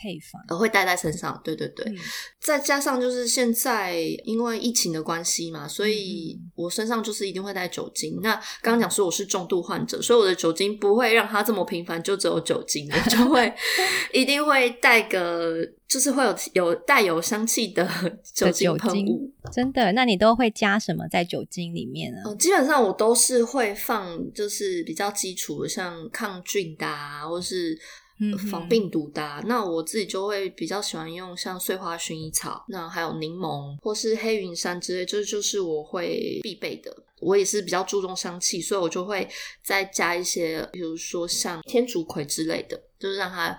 [0.00, 1.96] 配方，我会带在身上，对对对，嗯、
[2.40, 8.16] 再加上就是现在因为疫情的关系嘛，所以我身上就是一定会带酒精。
[8.16, 13.52] 嗯、那刚刚讲说我是重度患者，所以我的酒精不会让它这么频繁，就只有酒精，我就会
[14.14, 17.86] 一定会带个，就是会有有带有香气的
[18.32, 19.30] 酒精喷雾。
[19.52, 19.92] 真的？
[19.92, 22.22] 那你都会加什么在酒精里面呢？
[22.24, 27.78] 嗯，基本上我都是会放，就是比较基础的，像抗菌的啊，或是。
[28.50, 36.94] 防病毒的、啊，那我自己就会比较喜欢用像碎花薰衣草，那还有柠檬或是黑云杉之类，这就是我会必备的。
[37.20, 39.28] 我也是比较注重香气，所以我就会
[39.62, 43.56] 再加一些，比如说像天竺葵之类的，就是让它。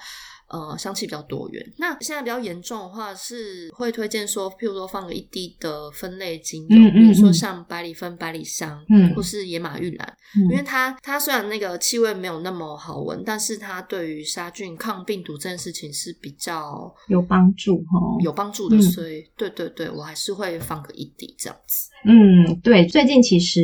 [0.51, 1.73] 呃，香气比较多元。
[1.77, 18.75] 那现在比较严重的话，是会推荐说，譬如说放个一滴的分类精油，嗯嗯嗯，比如说像百里芬、百里香，嗯，或是野马玉兰，嗯，因为它它虽然那个气味没有那么好闻，但是它对于杀菌、抗病毒这件事情是比较有帮助哈，有帮助的。
[18.75, 21.89] 嗯，所以，对对对，我还是会放个一滴这样子。
[22.05, 23.61] 嗯，对，最近其实。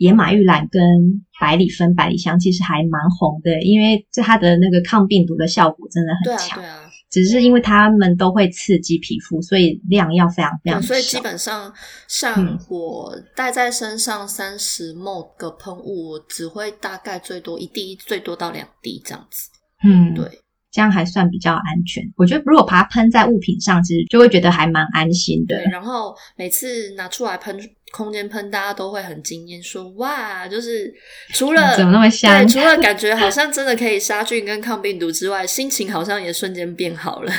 [0.00, 0.80] 野马玉兰跟
[1.38, 6.58] 百里芬、百里香其实还蛮红的，因为这它的那个抗病毒的效果真的很强。
[6.58, 6.90] 对啊，对啊。
[7.10, 10.88] 只是因为它们都会刺激皮肤，所以量要非常非常少。
[10.88, 11.70] 所以基本上，
[12.08, 19.50] 像我带在身上三十 ml 个喷雾，我只会大概最多一滴，最多到两滴这样子。
[19.84, 20.24] 嗯，对。
[20.70, 22.02] 这样还算比较安全。
[22.16, 25.56] 我觉得如果把它喷在物品上，其实就会觉得还蛮安心的。
[25.56, 27.58] 对，然后每次拿出来喷，
[27.92, 30.92] 空间喷，大家都会很惊艳，说哇，就是
[31.34, 37.32] 除了怎么那么香，对，除了感觉好像真的可以杀菌跟抗病毒之外，心情好像也瞬间变好了。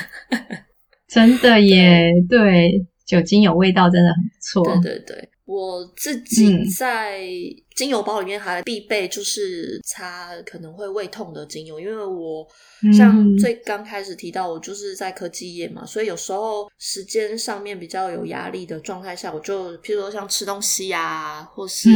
[1.08, 4.82] 真的耶， 对，对，酒精有味道，真的很不错。
[4.82, 5.30] 对对对。
[5.52, 7.20] 我自己在
[7.76, 12.48] 精油包里面还必备，就是擦可能会胃痛的精油，因为我
[12.96, 21.90] 像最刚开始提到，我就是在科技业嘛，所以有时候时间上面比较有压力的状态下，我就譬如说像吃东西啊，或是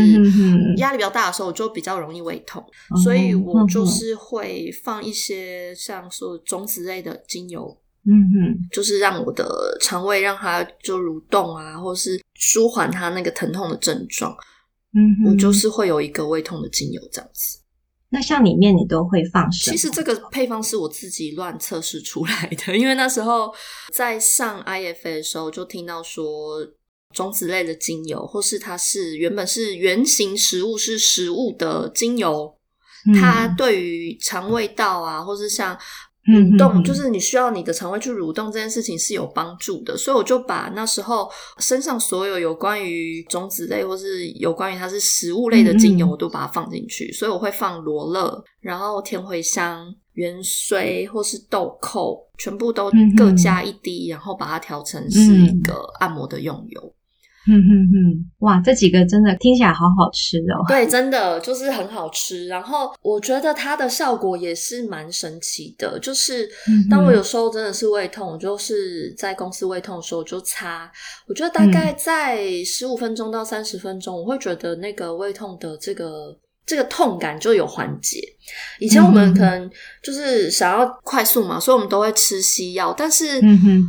[0.75, 2.61] 压力比较大的时候，我就比较容易胃痛，
[3.03, 7.77] 所以我就是会放一些像说种子类的精油。
[8.07, 14.31] 嗯哼，就是让我的肠胃让它就蠕动啊，或是舒缓它那个疼痛的症状。
[14.93, 17.57] 嗯哼，我就是会有一个胃痛的精油这样子。
[18.09, 19.75] 那像里面你都会放什么？
[19.75, 23.51] 其实这个配方是我自己乱测试出来的， 因为那时候
[23.91, 26.59] 在上 IFA 的时候就听到说
[27.13, 32.55] 种子类的精油，或是它是原本是原型食物是食物的精油，
[33.07, 35.75] 嗯、它对于肠胃道啊，或是像。
[36.25, 47.11] 蠕动就是你需要你的肠胃去蠕动这件事情是有帮助的，所以我就把那时候身上所有有关于种子类或是有关于它是食物类的精油，我都把它放进去。
[47.11, 49.85] 所以我会放罗勒，然后甜茴香、
[50.15, 56.93] 芫荽或是豆蔻，全部都各加一滴，然后把它调成是一个按摩的用油。
[57.47, 60.65] 嗯哼哼，哇，这几个真的听起来好好吃哦。
[60.67, 62.47] 对，真的就是很好吃。
[62.47, 66.49] 然后我觉得它的效果也是蛮神奇的，就是
[66.89, 70.91] 当我有时候真的是胃痛，就是在公司胃痛的时候就擦，
[71.27, 76.35] 我觉得大概在十五分钟到三十分钟，我会觉得那个胃痛的这个。
[76.65, 78.21] 这个痛感就有缓解。
[78.79, 79.69] 以前我们可能
[80.03, 82.93] 就是想要快速嘛，所以我们都会吃西药。
[82.95, 83.41] 但是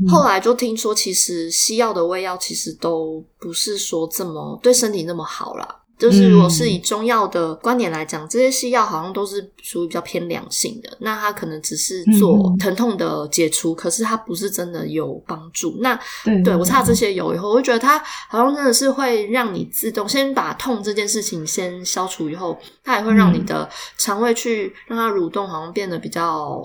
[0.09, 5.83] 后来就听说，其实西药的胃药其实都不是说这么对身体那么好啦。
[5.99, 15.79] 就是如果是以中药的观点来讲，这些西药好像都是属于比较偏凉性的，那它可能只是做疼痛的解除，可是它不是真的有帮助。
[15.81, 26.63] 那对，对我擦这些油以后，我就觉得它好像真的是会让你自动先把痛这件事情先消除，以后它也会让你的肠胃去让它蠕动，好像变得比较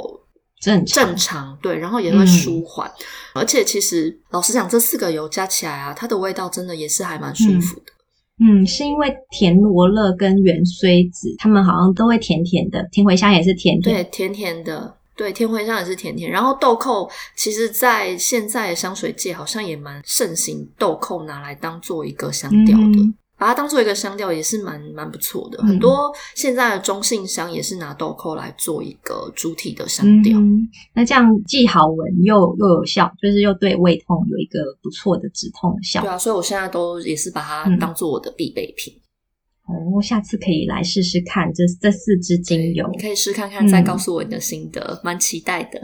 [0.59, 1.57] 正正常。
[1.61, 2.91] 对，然后也会舒缓。
[3.33, 7.90] 而且其实老实讲，这四个油加起来啊，它的味道真的也是还蛮舒服的。
[8.43, 16.31] 嗯，是因为甜罗勒跟芫荽子，他们好像都会甜甜的，甜茴香也是甜甜，对，甜甜的，对，甜茴香也是甜甜。
[16.31, 22.83] 然后豆蔻，其实在现在的香水界好像也蛮盛行，豆蔻拿来当做一个香调的。
[22.83, 30.37] 嗯把它当做一个香调也是蛮蛮不错的，嗯，很多现在的中性香也是拿豆蔻来做一个主体的香调。
[30.37, 36.07] 嗯，那这样既好闻又又有效，就是又对胃痛有一个不错的止痛的效果。
[36.07, 38.93] 对啊，所以我现在都也是把它当做我的必备品。
[39.67, 45.81] 嗯、哦，下次可以来试试看这这四支精油，你可以试看看，再告诉我你的心得，蛮、嗯、期待的。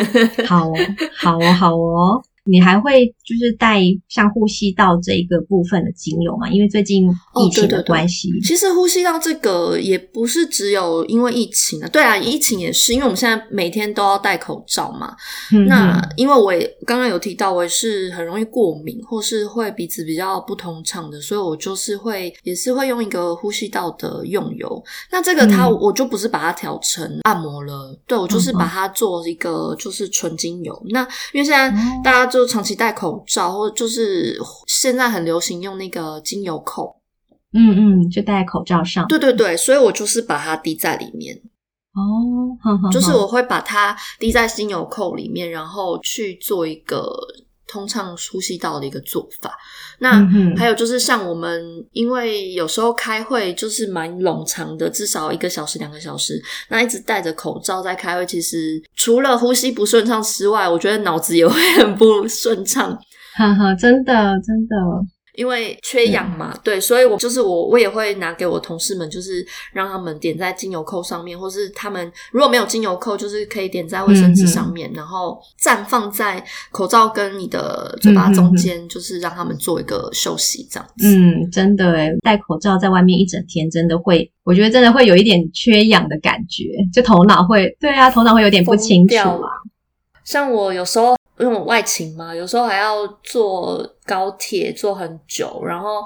[0.48, 0.74] 好哦，
[1.18, 2.22] 好哦，好哦。
[2.46, 6.46] 你还会就是带像呼吸道这一个部分的精油吗？
[6.50, 8.28] 因为最近疫情的关系。
[8.28, 8.46] 哦，对对对。
[8.46, 15.16] 其实呼吸道这个也不是只有因为疫情啊，对啊，疫情也是，因为我们现在每天都要戴口罩嘛。
[15.52, 24.84] 嗯、那因为我也刚刚有提到，我也是很容易过敏，或是会鼻子比较不通畅的，所以我就是会也是会用一个呼吸道的用油。
[25.10, 30.78] 那这个它我就不是把它调成按摩了，嗯、对，我就是把它做一个就是纯精油。
[30.84, 31.00] 嗯、那
[31.32, 31.70] 因为现在
[32.02, 32.33] 大家。
[32.38, 37.00] 就长期戴口罩，或者就是现在很流行用那个精油扣，
[37.52, 39.06] 嗯嗯，就戴在口罩上。
[39.06, 41.40] 对对对，所以我就是把它滴在里面。
[41.94, 47.08] 哦，就是我会把它滴在精油扣里面，然后去做一个。
[47.74, 49.52] 通畅呼吸道的一个做法。
[49.98, 50.24] 那
[50.56, 56.40] 还有就是像我们，因为有时候开会就是蛮冗长的，至少一个小时、两个小时。
[56.68, 62.96] 那一直戴着口罩在开会，其实除了呼吸不顺畅之外，我觉得脑子也会很不顺畅。
[63.34, 64.14] 哈哈，真的，
[64.46, 64.76] 真的。
[65.34, 81.06] 因为缺氧嘛，嗯，对，所以我就是我，我也会拿给我同事们，就是让他们点在精油扣上面，或是他们如果没有精油扣，就是可以点在卫生纸上面，嗯，然后暂放在口罩跟你的嘴巴中间，嗯，就是让他们做一个休息这样子。
[81.06, 89.50] 嗯，真的诶，戴口罩在外面一整天，真的会，我觉得真的会有一点缺氧的感觉，就头脑会，对啊，头脑会有点不清楚啊。
[90.24, 96.04] 像我有时候因为我外勤嘛，有时候还要坐高铁坐很久，然后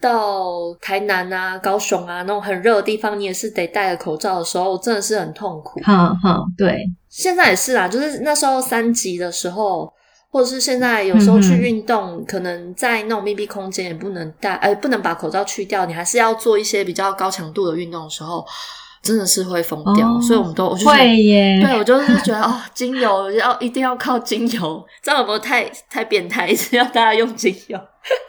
[0.00, 5.80] 到台南啊、高雄啊那种很热的地方，你也是得戴着口罩的时候，真的是很痛苦。
[5.82, 9.90] 好好，对，现在也是啦，就是那时候三级的时候，
[10.30, 18.44] 或者是现在有时候去运动，可能在那种密闭空间也不能戴，哎，不能把口罩去掉，你还是要做一些比较高强度的运动的时候。
[19.02, 21.60] 真的是会疯掉，哦、所以我们都我就会耶。
[21.60, 26.48] 对，我就是觉得哦，精油要一定要靠精油，这样有没有太太变态？
[26.48, 27.76] 一直要大家用精油，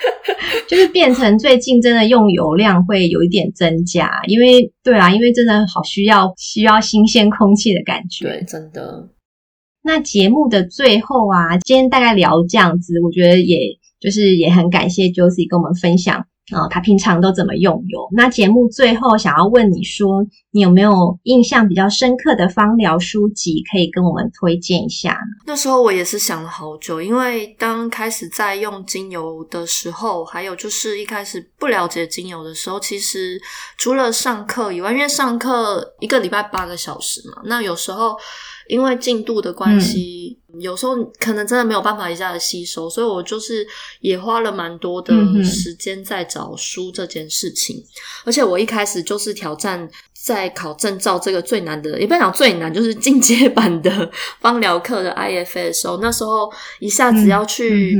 [0.68, 8.26] 就是变成最近真的用油量会有一点增加，因为对啊，因为真的好需要需要新鲜空气的感觉。
[8.26, 9.10] 对，真的。
[9.84, 13.60] 那节目的最后啊，今天大概聊这样子，我觉得也
[14.00, 16.26] 就是也很感谢 Josie 跟我们分享。
[16.52, 18.10] 哦，他平常都怎么用油？
[18.12, 25.44] 那节目最后想要问你说，你有没有印象比较深刻的芳疗书籍可以跟我们推荐一下呢？
[25.46, 33.42] 那时候我也是想了好久，因为刚开始在用精油的时候，还有就是一开始不了解精油的时候，其实
[33.78, 38.18] 除了上课以外，因为上课一个礼拜八个小时嘛，那有时候。
[38.70, 43.66] 因为进度的关系，嗯、有时候可能真的没有办法一下子吸收，所以我就是
[44.02, 47.78] 也花了蛮多的时间在找书这件事情。
[47.78, 47.86] 嗯、
[48.26, 57.98] 而且我一开始就是挑战在考证照这个最难的，也不要讲最难，就是进阶版的 芳疗课的 IFA 的时候，那时候一下子要去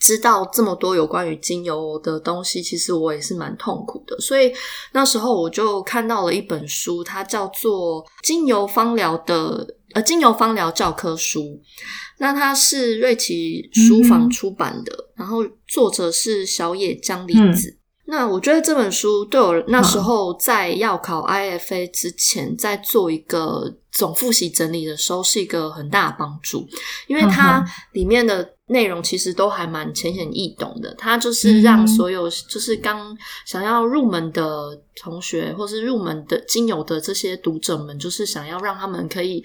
[0.00, 4.18] 知道这么多有关于精油的东西，其实我也是蛮痛苦的。
[4.18, 4.50] 所以
[4.92, 9.66] 那时候我就看到了一本书，它叫做《精油芳疗的》。
[9.94, 11.60] 呃，精油芳疗教科书，
[12.18, 15.38] 那它是瑞奇书房出版的，嗯、然后
[15.68, 17.68] 作者是小野江里子。
[17.68, 26.66] 嗯、那我觉得这本书对我那时候在要考 IFA 之前，在做一个总复习整理的时候，是一个很大的帮助，
[27.06, 30.94] 因为它里面的内容其实都还蛮浅显易懂的。
[30.94, 33.16] 它就是让所有就是刚
[33.46, 39.44] 想要入门的同学，或是入门的精油的这些读者们，就是想要让他们可以。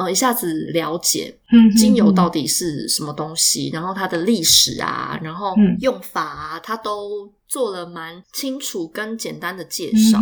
[0.00, 1.34] 呃，一下子了解
[1.76, 10.18] 精油到底是什么东西，然后它的历史啊，然后用法啊，嗯、它都做了蛮清楚跟简单的介绍。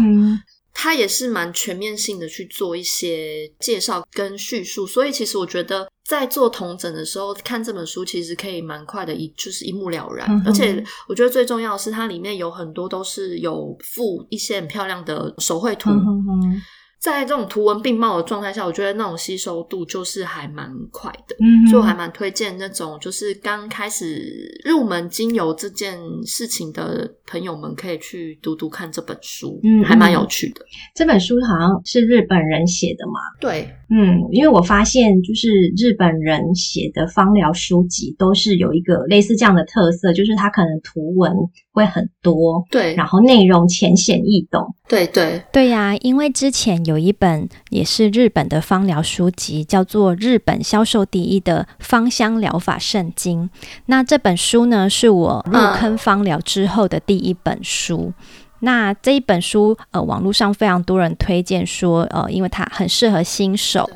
[0.80, 10.28] 它也是蛮全面性的去做一些介绍跟叙述，所以其实我觉得在做同诊的时候看这本书，其实可以蛮快的一就是一目了然。
[10.30, 15.90] 嗯、而且我觉得最重要的是，它里面有很多都是有附一些很漂亮的手绘图。
[15.90, 16.62] 嗯
[17.00, 25.96] 在这种图文并茂的状态下，我觉得那种吸收度就是还蛮快的，嗯、哼所以我还蛮推荐那种就是刚开始入门精油这件
[26.26, 30.60] 事情的朋友们可以去读读看这本书，嗯，还蛮有趣的。
[30.94, 33.20] 这本书好像是日本人写的嘛？
[33.40, 41.32] 对，嗯，因为我发现就是日本人写的芳疗书籍都是有一个类似这样的特色，就是它可能图文
[41.78, 46.78] 会很多，对，然后内容浅显易懂，对对对呀，因为之前。
[46.88, 53.44] 有一本也是日本的芳疗书籍，叫做《日本销售第一的芳香疗法圣经》。
[53.86, 58.12] 那这本书呢，是我入坑芳疗之后的第一本书。
[58.60, 63.90] 那这一本书，呃，网络上非常多人推荐说，呃，因为它很适合新手。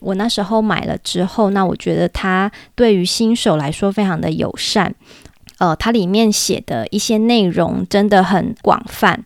[0.00, 4.94] 我那时候买了之后，那我觉得它对于新手来说非常的友善。
[5.60, 9.24] 呃，它里面写的一些内容真的很广泛。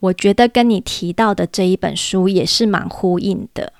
[0.00, 3.72] 我觉得跟你提到的这一本书也是蛮呼应的。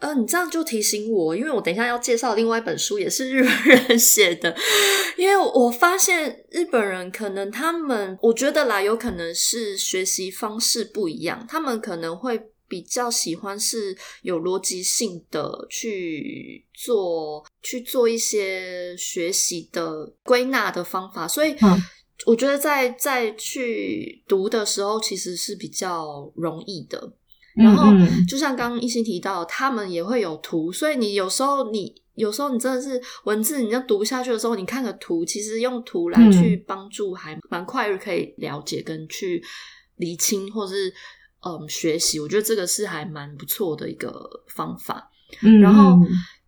[0.00, 4.54] 呃，你这样就提醒我，因为我等一下要介绍另外一本书，也是日本人写的。
[5.16, 21.52] 因为我发现日本人可能他们，我觉得啦，有可能是学习方式不一样，他们可能会比较喜欢是有逻辑性的去做，去做一些学习的归纳的方法，所以。
[21.60, 21.80] 嗯
[22.26, 27.12] 我觉得在在去读的时候，其实是比较容易的。
[27.56, 27.92] 然后，
[28.26, 39.42] 就像刚刚一心提到，他们也会有图，所以你有时候你有时候你真的是文字，你要读下去的时候，你看个图，其实用图来去帮助，还蛮快可以了解跟去
[39.96, 40.94] 厘清，或是
[41.46, 42.18] 嗯学习。
[42.18, 45.10] 我觉得这个是还蛮不错的一个方法。
[45.60, 45.98] 然后。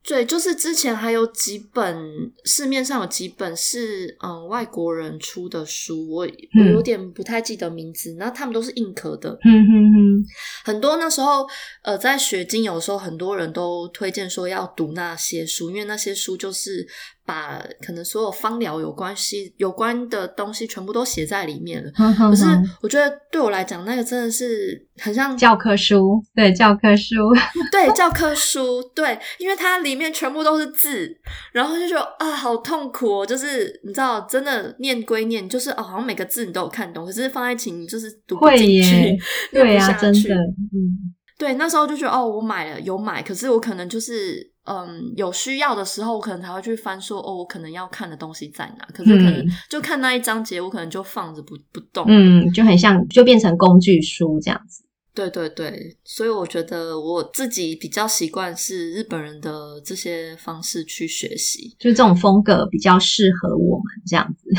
[0.09, 10.25] 对，就是之前还有几本市面上有几本是嗯外国人出的书，我我有点不太记得名字，然后他们都是硬壳的，嗯哼哼，哼，
[10.65, 11.45] 很多那时候
[11.83, 16.87] 呃在学精油的时候，很多人都推荐说要读那些书，因为那些书就是。
[17.27, 21.91] 把可能所有芳疗有关系、有关的东西全部都写在里面了。
[22.31, 22.45] 可是
[22.81, 26.23] 我觉得对我来讲，那个真的是很像教科书。
[26.35, 27.15] 对，教科书。
[27.73, 28.83] 对，教科书。
[28.95, 31.15] 对，因为它里面全部都是字，
[31.53, 33.27] 然后就觉得啊，好痛苦哦。
[33.27, 39.19] 就是你知道，真的念归念，就是哦，好像每个字你都有看懂，可是放在一起你就是读不进去。
[39.53, 40.35] 对呀、啊， 真的。
[40.37, 44.55] 嗯，对，那时候就觉得哦，我买了，有买，可是我可能就是。
[44.69, 48.85] 嗯，有需要的时候，我可能才会去翻说，说哦，我可能要看的东西在哪？
[48.93, 52.05] 可是可能就看那一章节，我可能就放着不不动。
[52.09, 54.83] 嗯，就很像，就变成工具书这样子。
[55.15, 64.51] 对对对，所以我觉得我自己比较习惯是日本人的这些方式去学习，就这种风格比较适合我们这样子。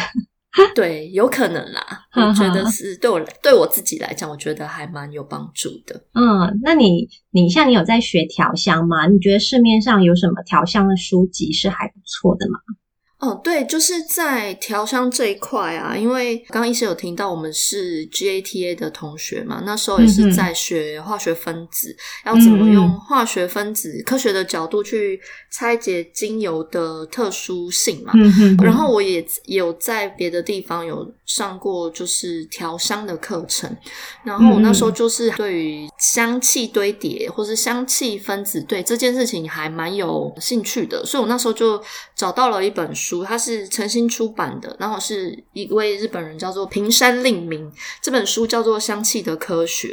[0.75, 1.81] 对，有可能啦。
[2.13, 5.95] 我觉得是对我对我自己来讲，我觉得还蛮有帮助的。
[6.13, 9.07] 嗯，那你你像你有在学调香吗？
[9.07, 12.59] 你觉得市面上有什么调香的书籍是还不错的吗？
[13.19, 21.89] 哦，对，就是在调香这一块啊，因为刚刚医生有听到我们是 GATA 的同学嘛，那时候也是在学化学分子，
[22.25, 25.19] 嗯、要怎么用化学分子、嗯、科学的角度去
[25.51, 28.13] 拆解精油的特殊性嘛。
[28.15, 33.73] 嗯、然后我也有在别的地方有上过就是调香的课程，
[34.23, 41.81] 然后我那时候就是对于香气堆叠或是香气分子对这件事情还蛮有兴趣的，所以我那时候就
[42.13, 43.07] 找到了一本书。
[43.07, 47.71] 书它是诚心出版的，然后是一位日本人叫做平山令明，
[48.01, 49.87] 这本书叫做《香气的科学》。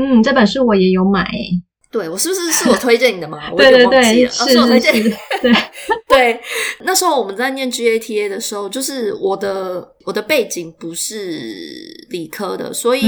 [0.00, 1.28] 嗯，这本书我也有买。
[1.90, 3.50] 对，我是不是是我推荐你的嘛？
[3.56, 4.92] 对对对，是我推荐。
[5.42, 5.52] 对
[6.08, 6.40] 对，
[6.84, 11.16] 那时候我们在念 GATA 的时候，就是我的我的背景不是
[12.10, 13.02] 理科的，所以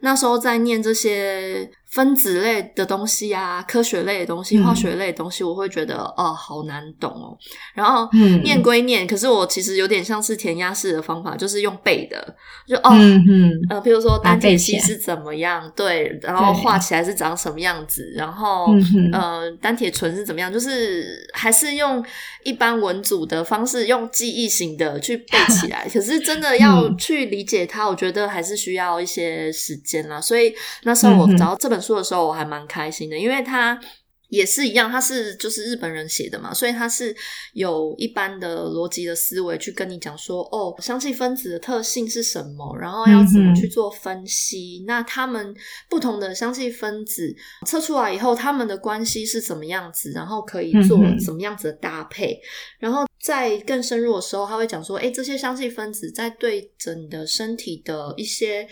[0.00, 1.70] 那时候在念这些。
[1.96, 7.36] 分子类的东西啊，科学类的东西，化学类的东西，嗯、我会觉得哦，好难懂哦。
[7.74, 12.36] 然后、嗯、念归念，可是我其实有点像是填鸭式的方法，就是用背的，
[12.68, 16.54] 就哦，嗯嗯、呃，比如说单萜烯是怎么样，对，然后。
[16.66, 22.04] 画起来是长什么样子，然后、嗯、呃，单铁醇是怎么样，就是还是用
[22.46, 25.88] 一般文组的方式，用记忆型的去背起来。
[25.92, 30.20] 可是真的要去理解它，我觉得还是需要一些时间啦。
[30.20, 31.96] 所以那时候我找到这本书。
[31.96, 33.80] 的时候我还蛮开心的，因为他
[34.28, 37.14] 也是一样，他是就是日本人写的嘛，所以他是
[37.52, 45.54] 有一般的逻辑的思维去跟你讲说，哦，香气分子的特性是什么，然后要怎么去做分析，嗯、那他们
[45.88, 47.34] 不同的香气分子
[47.66, 52.40] 测出来以后，他们的关系是怎么样子，然后可以做怎么样子的搭配，嗯、
[52.80, 58.68] 然后在更深入的时候，他会讲说，哎，这些香气分子在对着你的身体的一些。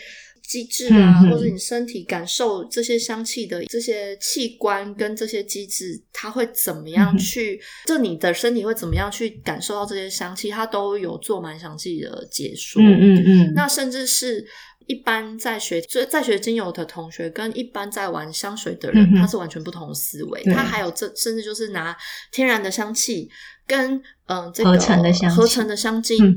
[0.46, 7.60] 机制啊，或者你身体感受这些香气的这些器官跟这些机制，它会怎么样去？
[7.86, 10.50] 就你的身体会怎么样去感受到这些香气？
[10.50, 12.80] 它都有做蛮详细的解说。
[12.82, 13.52] 嗯嗯嗯。
[13.54, 14.46] 那甚至是
[14.86, 20.42] 一般在学，就在学精油的同学，跟一般在玩香水的人，他是完全不同的思维。
[20.44, 21.96] 他还有这，甚至就是拿
[22.30, 23.30] 天然的香气
[23.66, 26.34] 跟嗯这个合成的香合成的香精。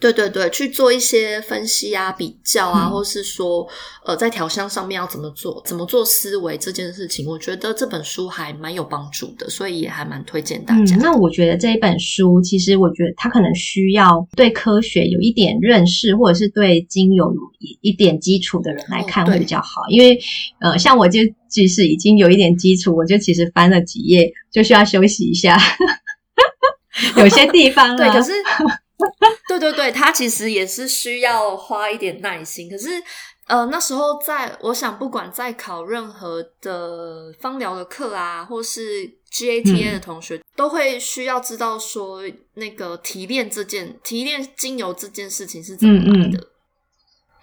[0.00, 3.68] 对对对，去做一些分析啊、比较啊，嗯、或是说，
[4.06, 10.96] 呃，在调香上面要怎么做、怎么做思维这件事情，我觉得这本书还蛮有帮助的，所以也还蛮推荐大家。
[10.96, 17.40] 嗯、那我觉得这一本书，其实我觉得它可能需要对科学有一点认识，或者是对精油有
[17.82, 19.82] 一点基础的人来看会比较好。
[19.82, 20.18] 哦、因为，
[20.60, 25.58] 呃，像我就即使已经有一点基础，我就其实翻了几页就需要休息一下，
[27.20, 28.32] 有些地方、啊、对，可是。
[29.58, 32.70] 对对对，他其实也是需要花一点耐心。
[32.70, 32.88] 可是，
[33.46, 42.22] 呃，那时候在我想，不管在考任何的芳疗的课啊，或是 GATA 的同学，嗯、都会需要知道说，
[42.54, 46.38] 那个提炼这件提炼精油这件事情是怎么来的。
[46.38, 46.46] 嗯嗯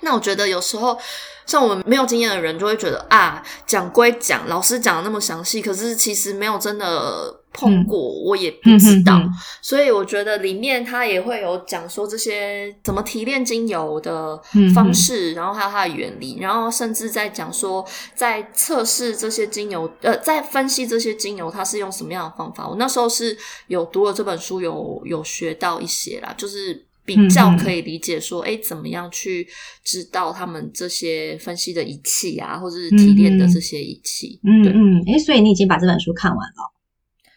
[0.01, 0.97] 那我觉得有时候，
[1.45, 9.19] 像我们没有经验的人，就会觉得啊，讲归讲，老师讲的那么详细，可是其实没有真的碰过，嗯、我也不知道。
[9.61, 14.39] 所以我觉得里面他也会有讲说这些怎么提炼精油的
[14.75, 17.83] 方式，嗯、然后还有它的原理，然后甚至在讲说
[18.13, 22.67] 在测试这些精油，呃，在分析这些精油，它是用什么样的方法。
[22.67, 23.35] 我那时候是
[23.65, 26.86] 有读了这本书，有有学到一些啦，就是。
[27.07, 29.47] 比较可以理解说，哎、嗯，怎么样去
[29.81, 34.37] 知道他们这些分析的仪器啊，或者是提炼的这些仪器？
[34.43, 36.73] 嗯对嗯，哎，所以你已经把这本书看完了？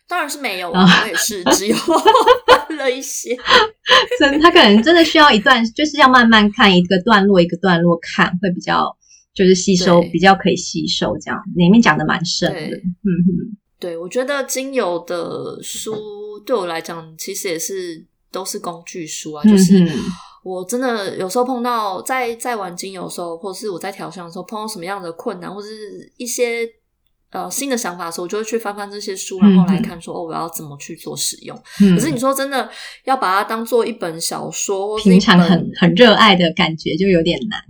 [0.09, 1.77] 当然是没有，啊，我也是只有
[2.49, 3.39] 翻了一些。
[4.19, 8.85] 真，他可能真的需要一段，就是要慢慢看一个段落一个段落看，会比较
[9.33, 12.77] 就是吸收比较可以吸收，这样里面讲的蛮深的。
[12.77, 15.95] 嗯哼，对，我觉得精油的书
[16.45, 19.45] 对我来讲，其实也是都是工具书啊。
[19.45, 19.87] 就是
[20.43, 26.69] 我真的有时候碰到在在玩精油的时候，或是我在调香的时候，碰到什么样的困难，或是一些。
[27.33, 31.57] 呃，新的想法的时候，我就会去翻翻这些书，然后来看说，嗯、哦，我要怎么去做使用。
[31.81, 32.69] 嗯、可是你说真的，
[33.05, 37.61] 要把它当做一本小说，或平常很很热爱的感觉，就有点难。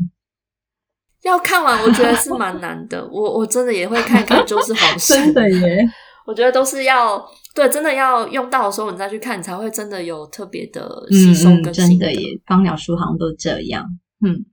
[1.25, 3.07] 要看完，我觉得是蛮难的。
[3.13, 5.87] 我我真的也会看看，就是好 真的耶。
[6.27, 7.23] 我觉得都是要
[7.55, 12.41] 对，真的要用到的时候，你再去看，你才会真的有特别的吸收跟、嗯、真的耶。
[12.47, 13.85] 芳疗书好像都这样。
[14.25, 14.45] 嗯，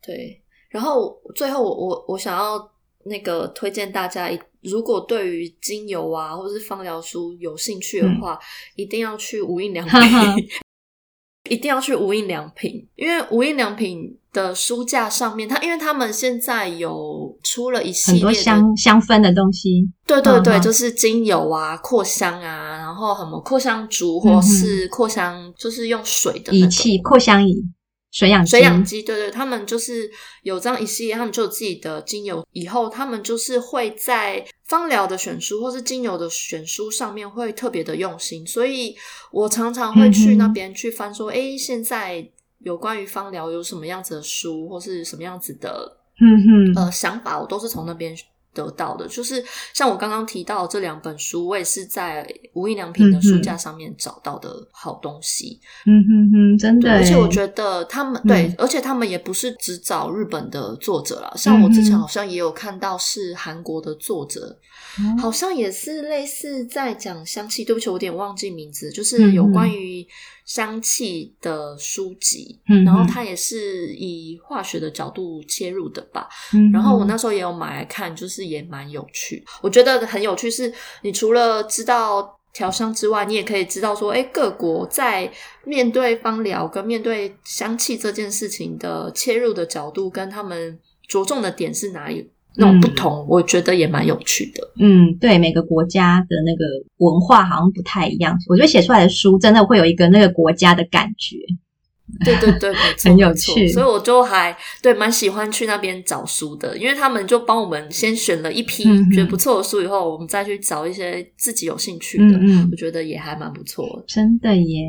[0.00, 0.42] 对。
[0.70, 2.70] 然后最后我，我我我想要。
[3.06, 4.30] 那个推荐大家，
[4.62, 8.40] 如果对于精油啊或者是芳疗书有兴趣的话，嗯、
[8.76, 10.48] 一定要去无印良品，
[11.50, 27.64] 一定要去无印良品，因为无印良品的书架上面，它因为他们现在有出了一系列很多香香氛的东西，对对对，嗯、就是精油啊、扩香啊，然后什么扩香烛或是扩香，就是用水的仪器扩香仪。
[28.10, 30.08] 水氧水氧机，对对，他们就是
[30.44, 32.46] 有这样一系列，他们就有自己的精油。
[32.52, 38.94] 以后他们就是会在芳疗的选书或是精油的选书上面会特别的用心，所以
[39.32, 42.24] 我常常会去那边去翻，说，诶、嗯、现在
[42.64, 48.16] 有关于芳疗有什么样子的书，或是什么样子的，嗯哼，呃，想法，我都是从那边。
[48.54, 55.58] 得到的，就是像我刚刚提到的这两本书，我也是在无印良品的书架上面找到的好东西。
[55.86, 56.88] 嗯哼哼，真的。
[56.92, 64.56] 而且我觉得他们、嗯、对，而且他们也不是只找日本的作者啦，像我之前好像也有看到是韩国的作者，
[65.00, 67.64] 嗯、好像也是类似在讲香气。
[67.64, 70.06] 对不起，我有点忘记名字，就是有关于。
[70.44, 76.28] 香气的书籍，嗯、然后它也是以化学的角度切入的吧。
[76.52, 79.44] 嗯、然后我那时候也有买来看，就是也蛮有趣。
[79.62, 80.72] 我觉得很有趣，是
[81.02, 85.32] 你除了知道调香之外，你也可以知道说，哎，各国在
[85.64, 90.78] 面对芳疗跟面对香气这件事情的切入的角度，跟他们
[91.08, 92.30] 着重的点是哪里。
[92.56, 94.72] 那种不同，嗯、我觉得也蛮有趣的。
[94.78, 96.64] 嗯，对，每个国家的那个
[96.98, 98.36] 文化好像不太一样。
[98.48, 101.36] 我觉得写出来的书真的会有一个那个国家的感觉。
[102.22, 103.66] 对对对， 很有趣。
[103.66, 112.36] 所以我就还对蛮喜欢去那边找书的，因为他们就帮我们先选了一批觉得不错的书，以后我们再去找一些自己有兴趣的。
[112.36, 114.04] 嗯嗯，我觉得也还蛮不错的。
[114.06, 114.84] 真的耶，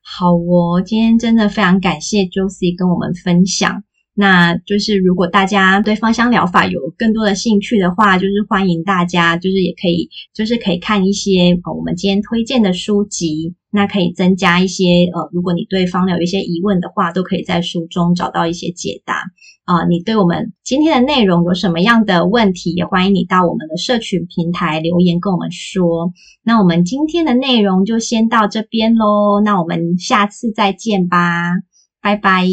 [0.00, 3.82] 好哦，今天真的非常感谢 Josie 跟我们分享。
[4.16, 19.24] 那就是如果大家对芳香疗法有更多的兴趣的话，就是欢迎大家，就是也可以，就是可以看一些呃我们今天推荐的书籍，那可以增加一些呃，如果你对芳疗有一些疑问的话，都可以在书中找到一些解答
[19.66, 26.12] 啊、你对我们今天的内容有什么样的问题，也欢迎你到我们的社群平台留言跟我们说。
[26.42, 31.54] 那我们今天的内容就先到这边喽，那我们下次再见吧，
[32.02, 32.44] 拜拜。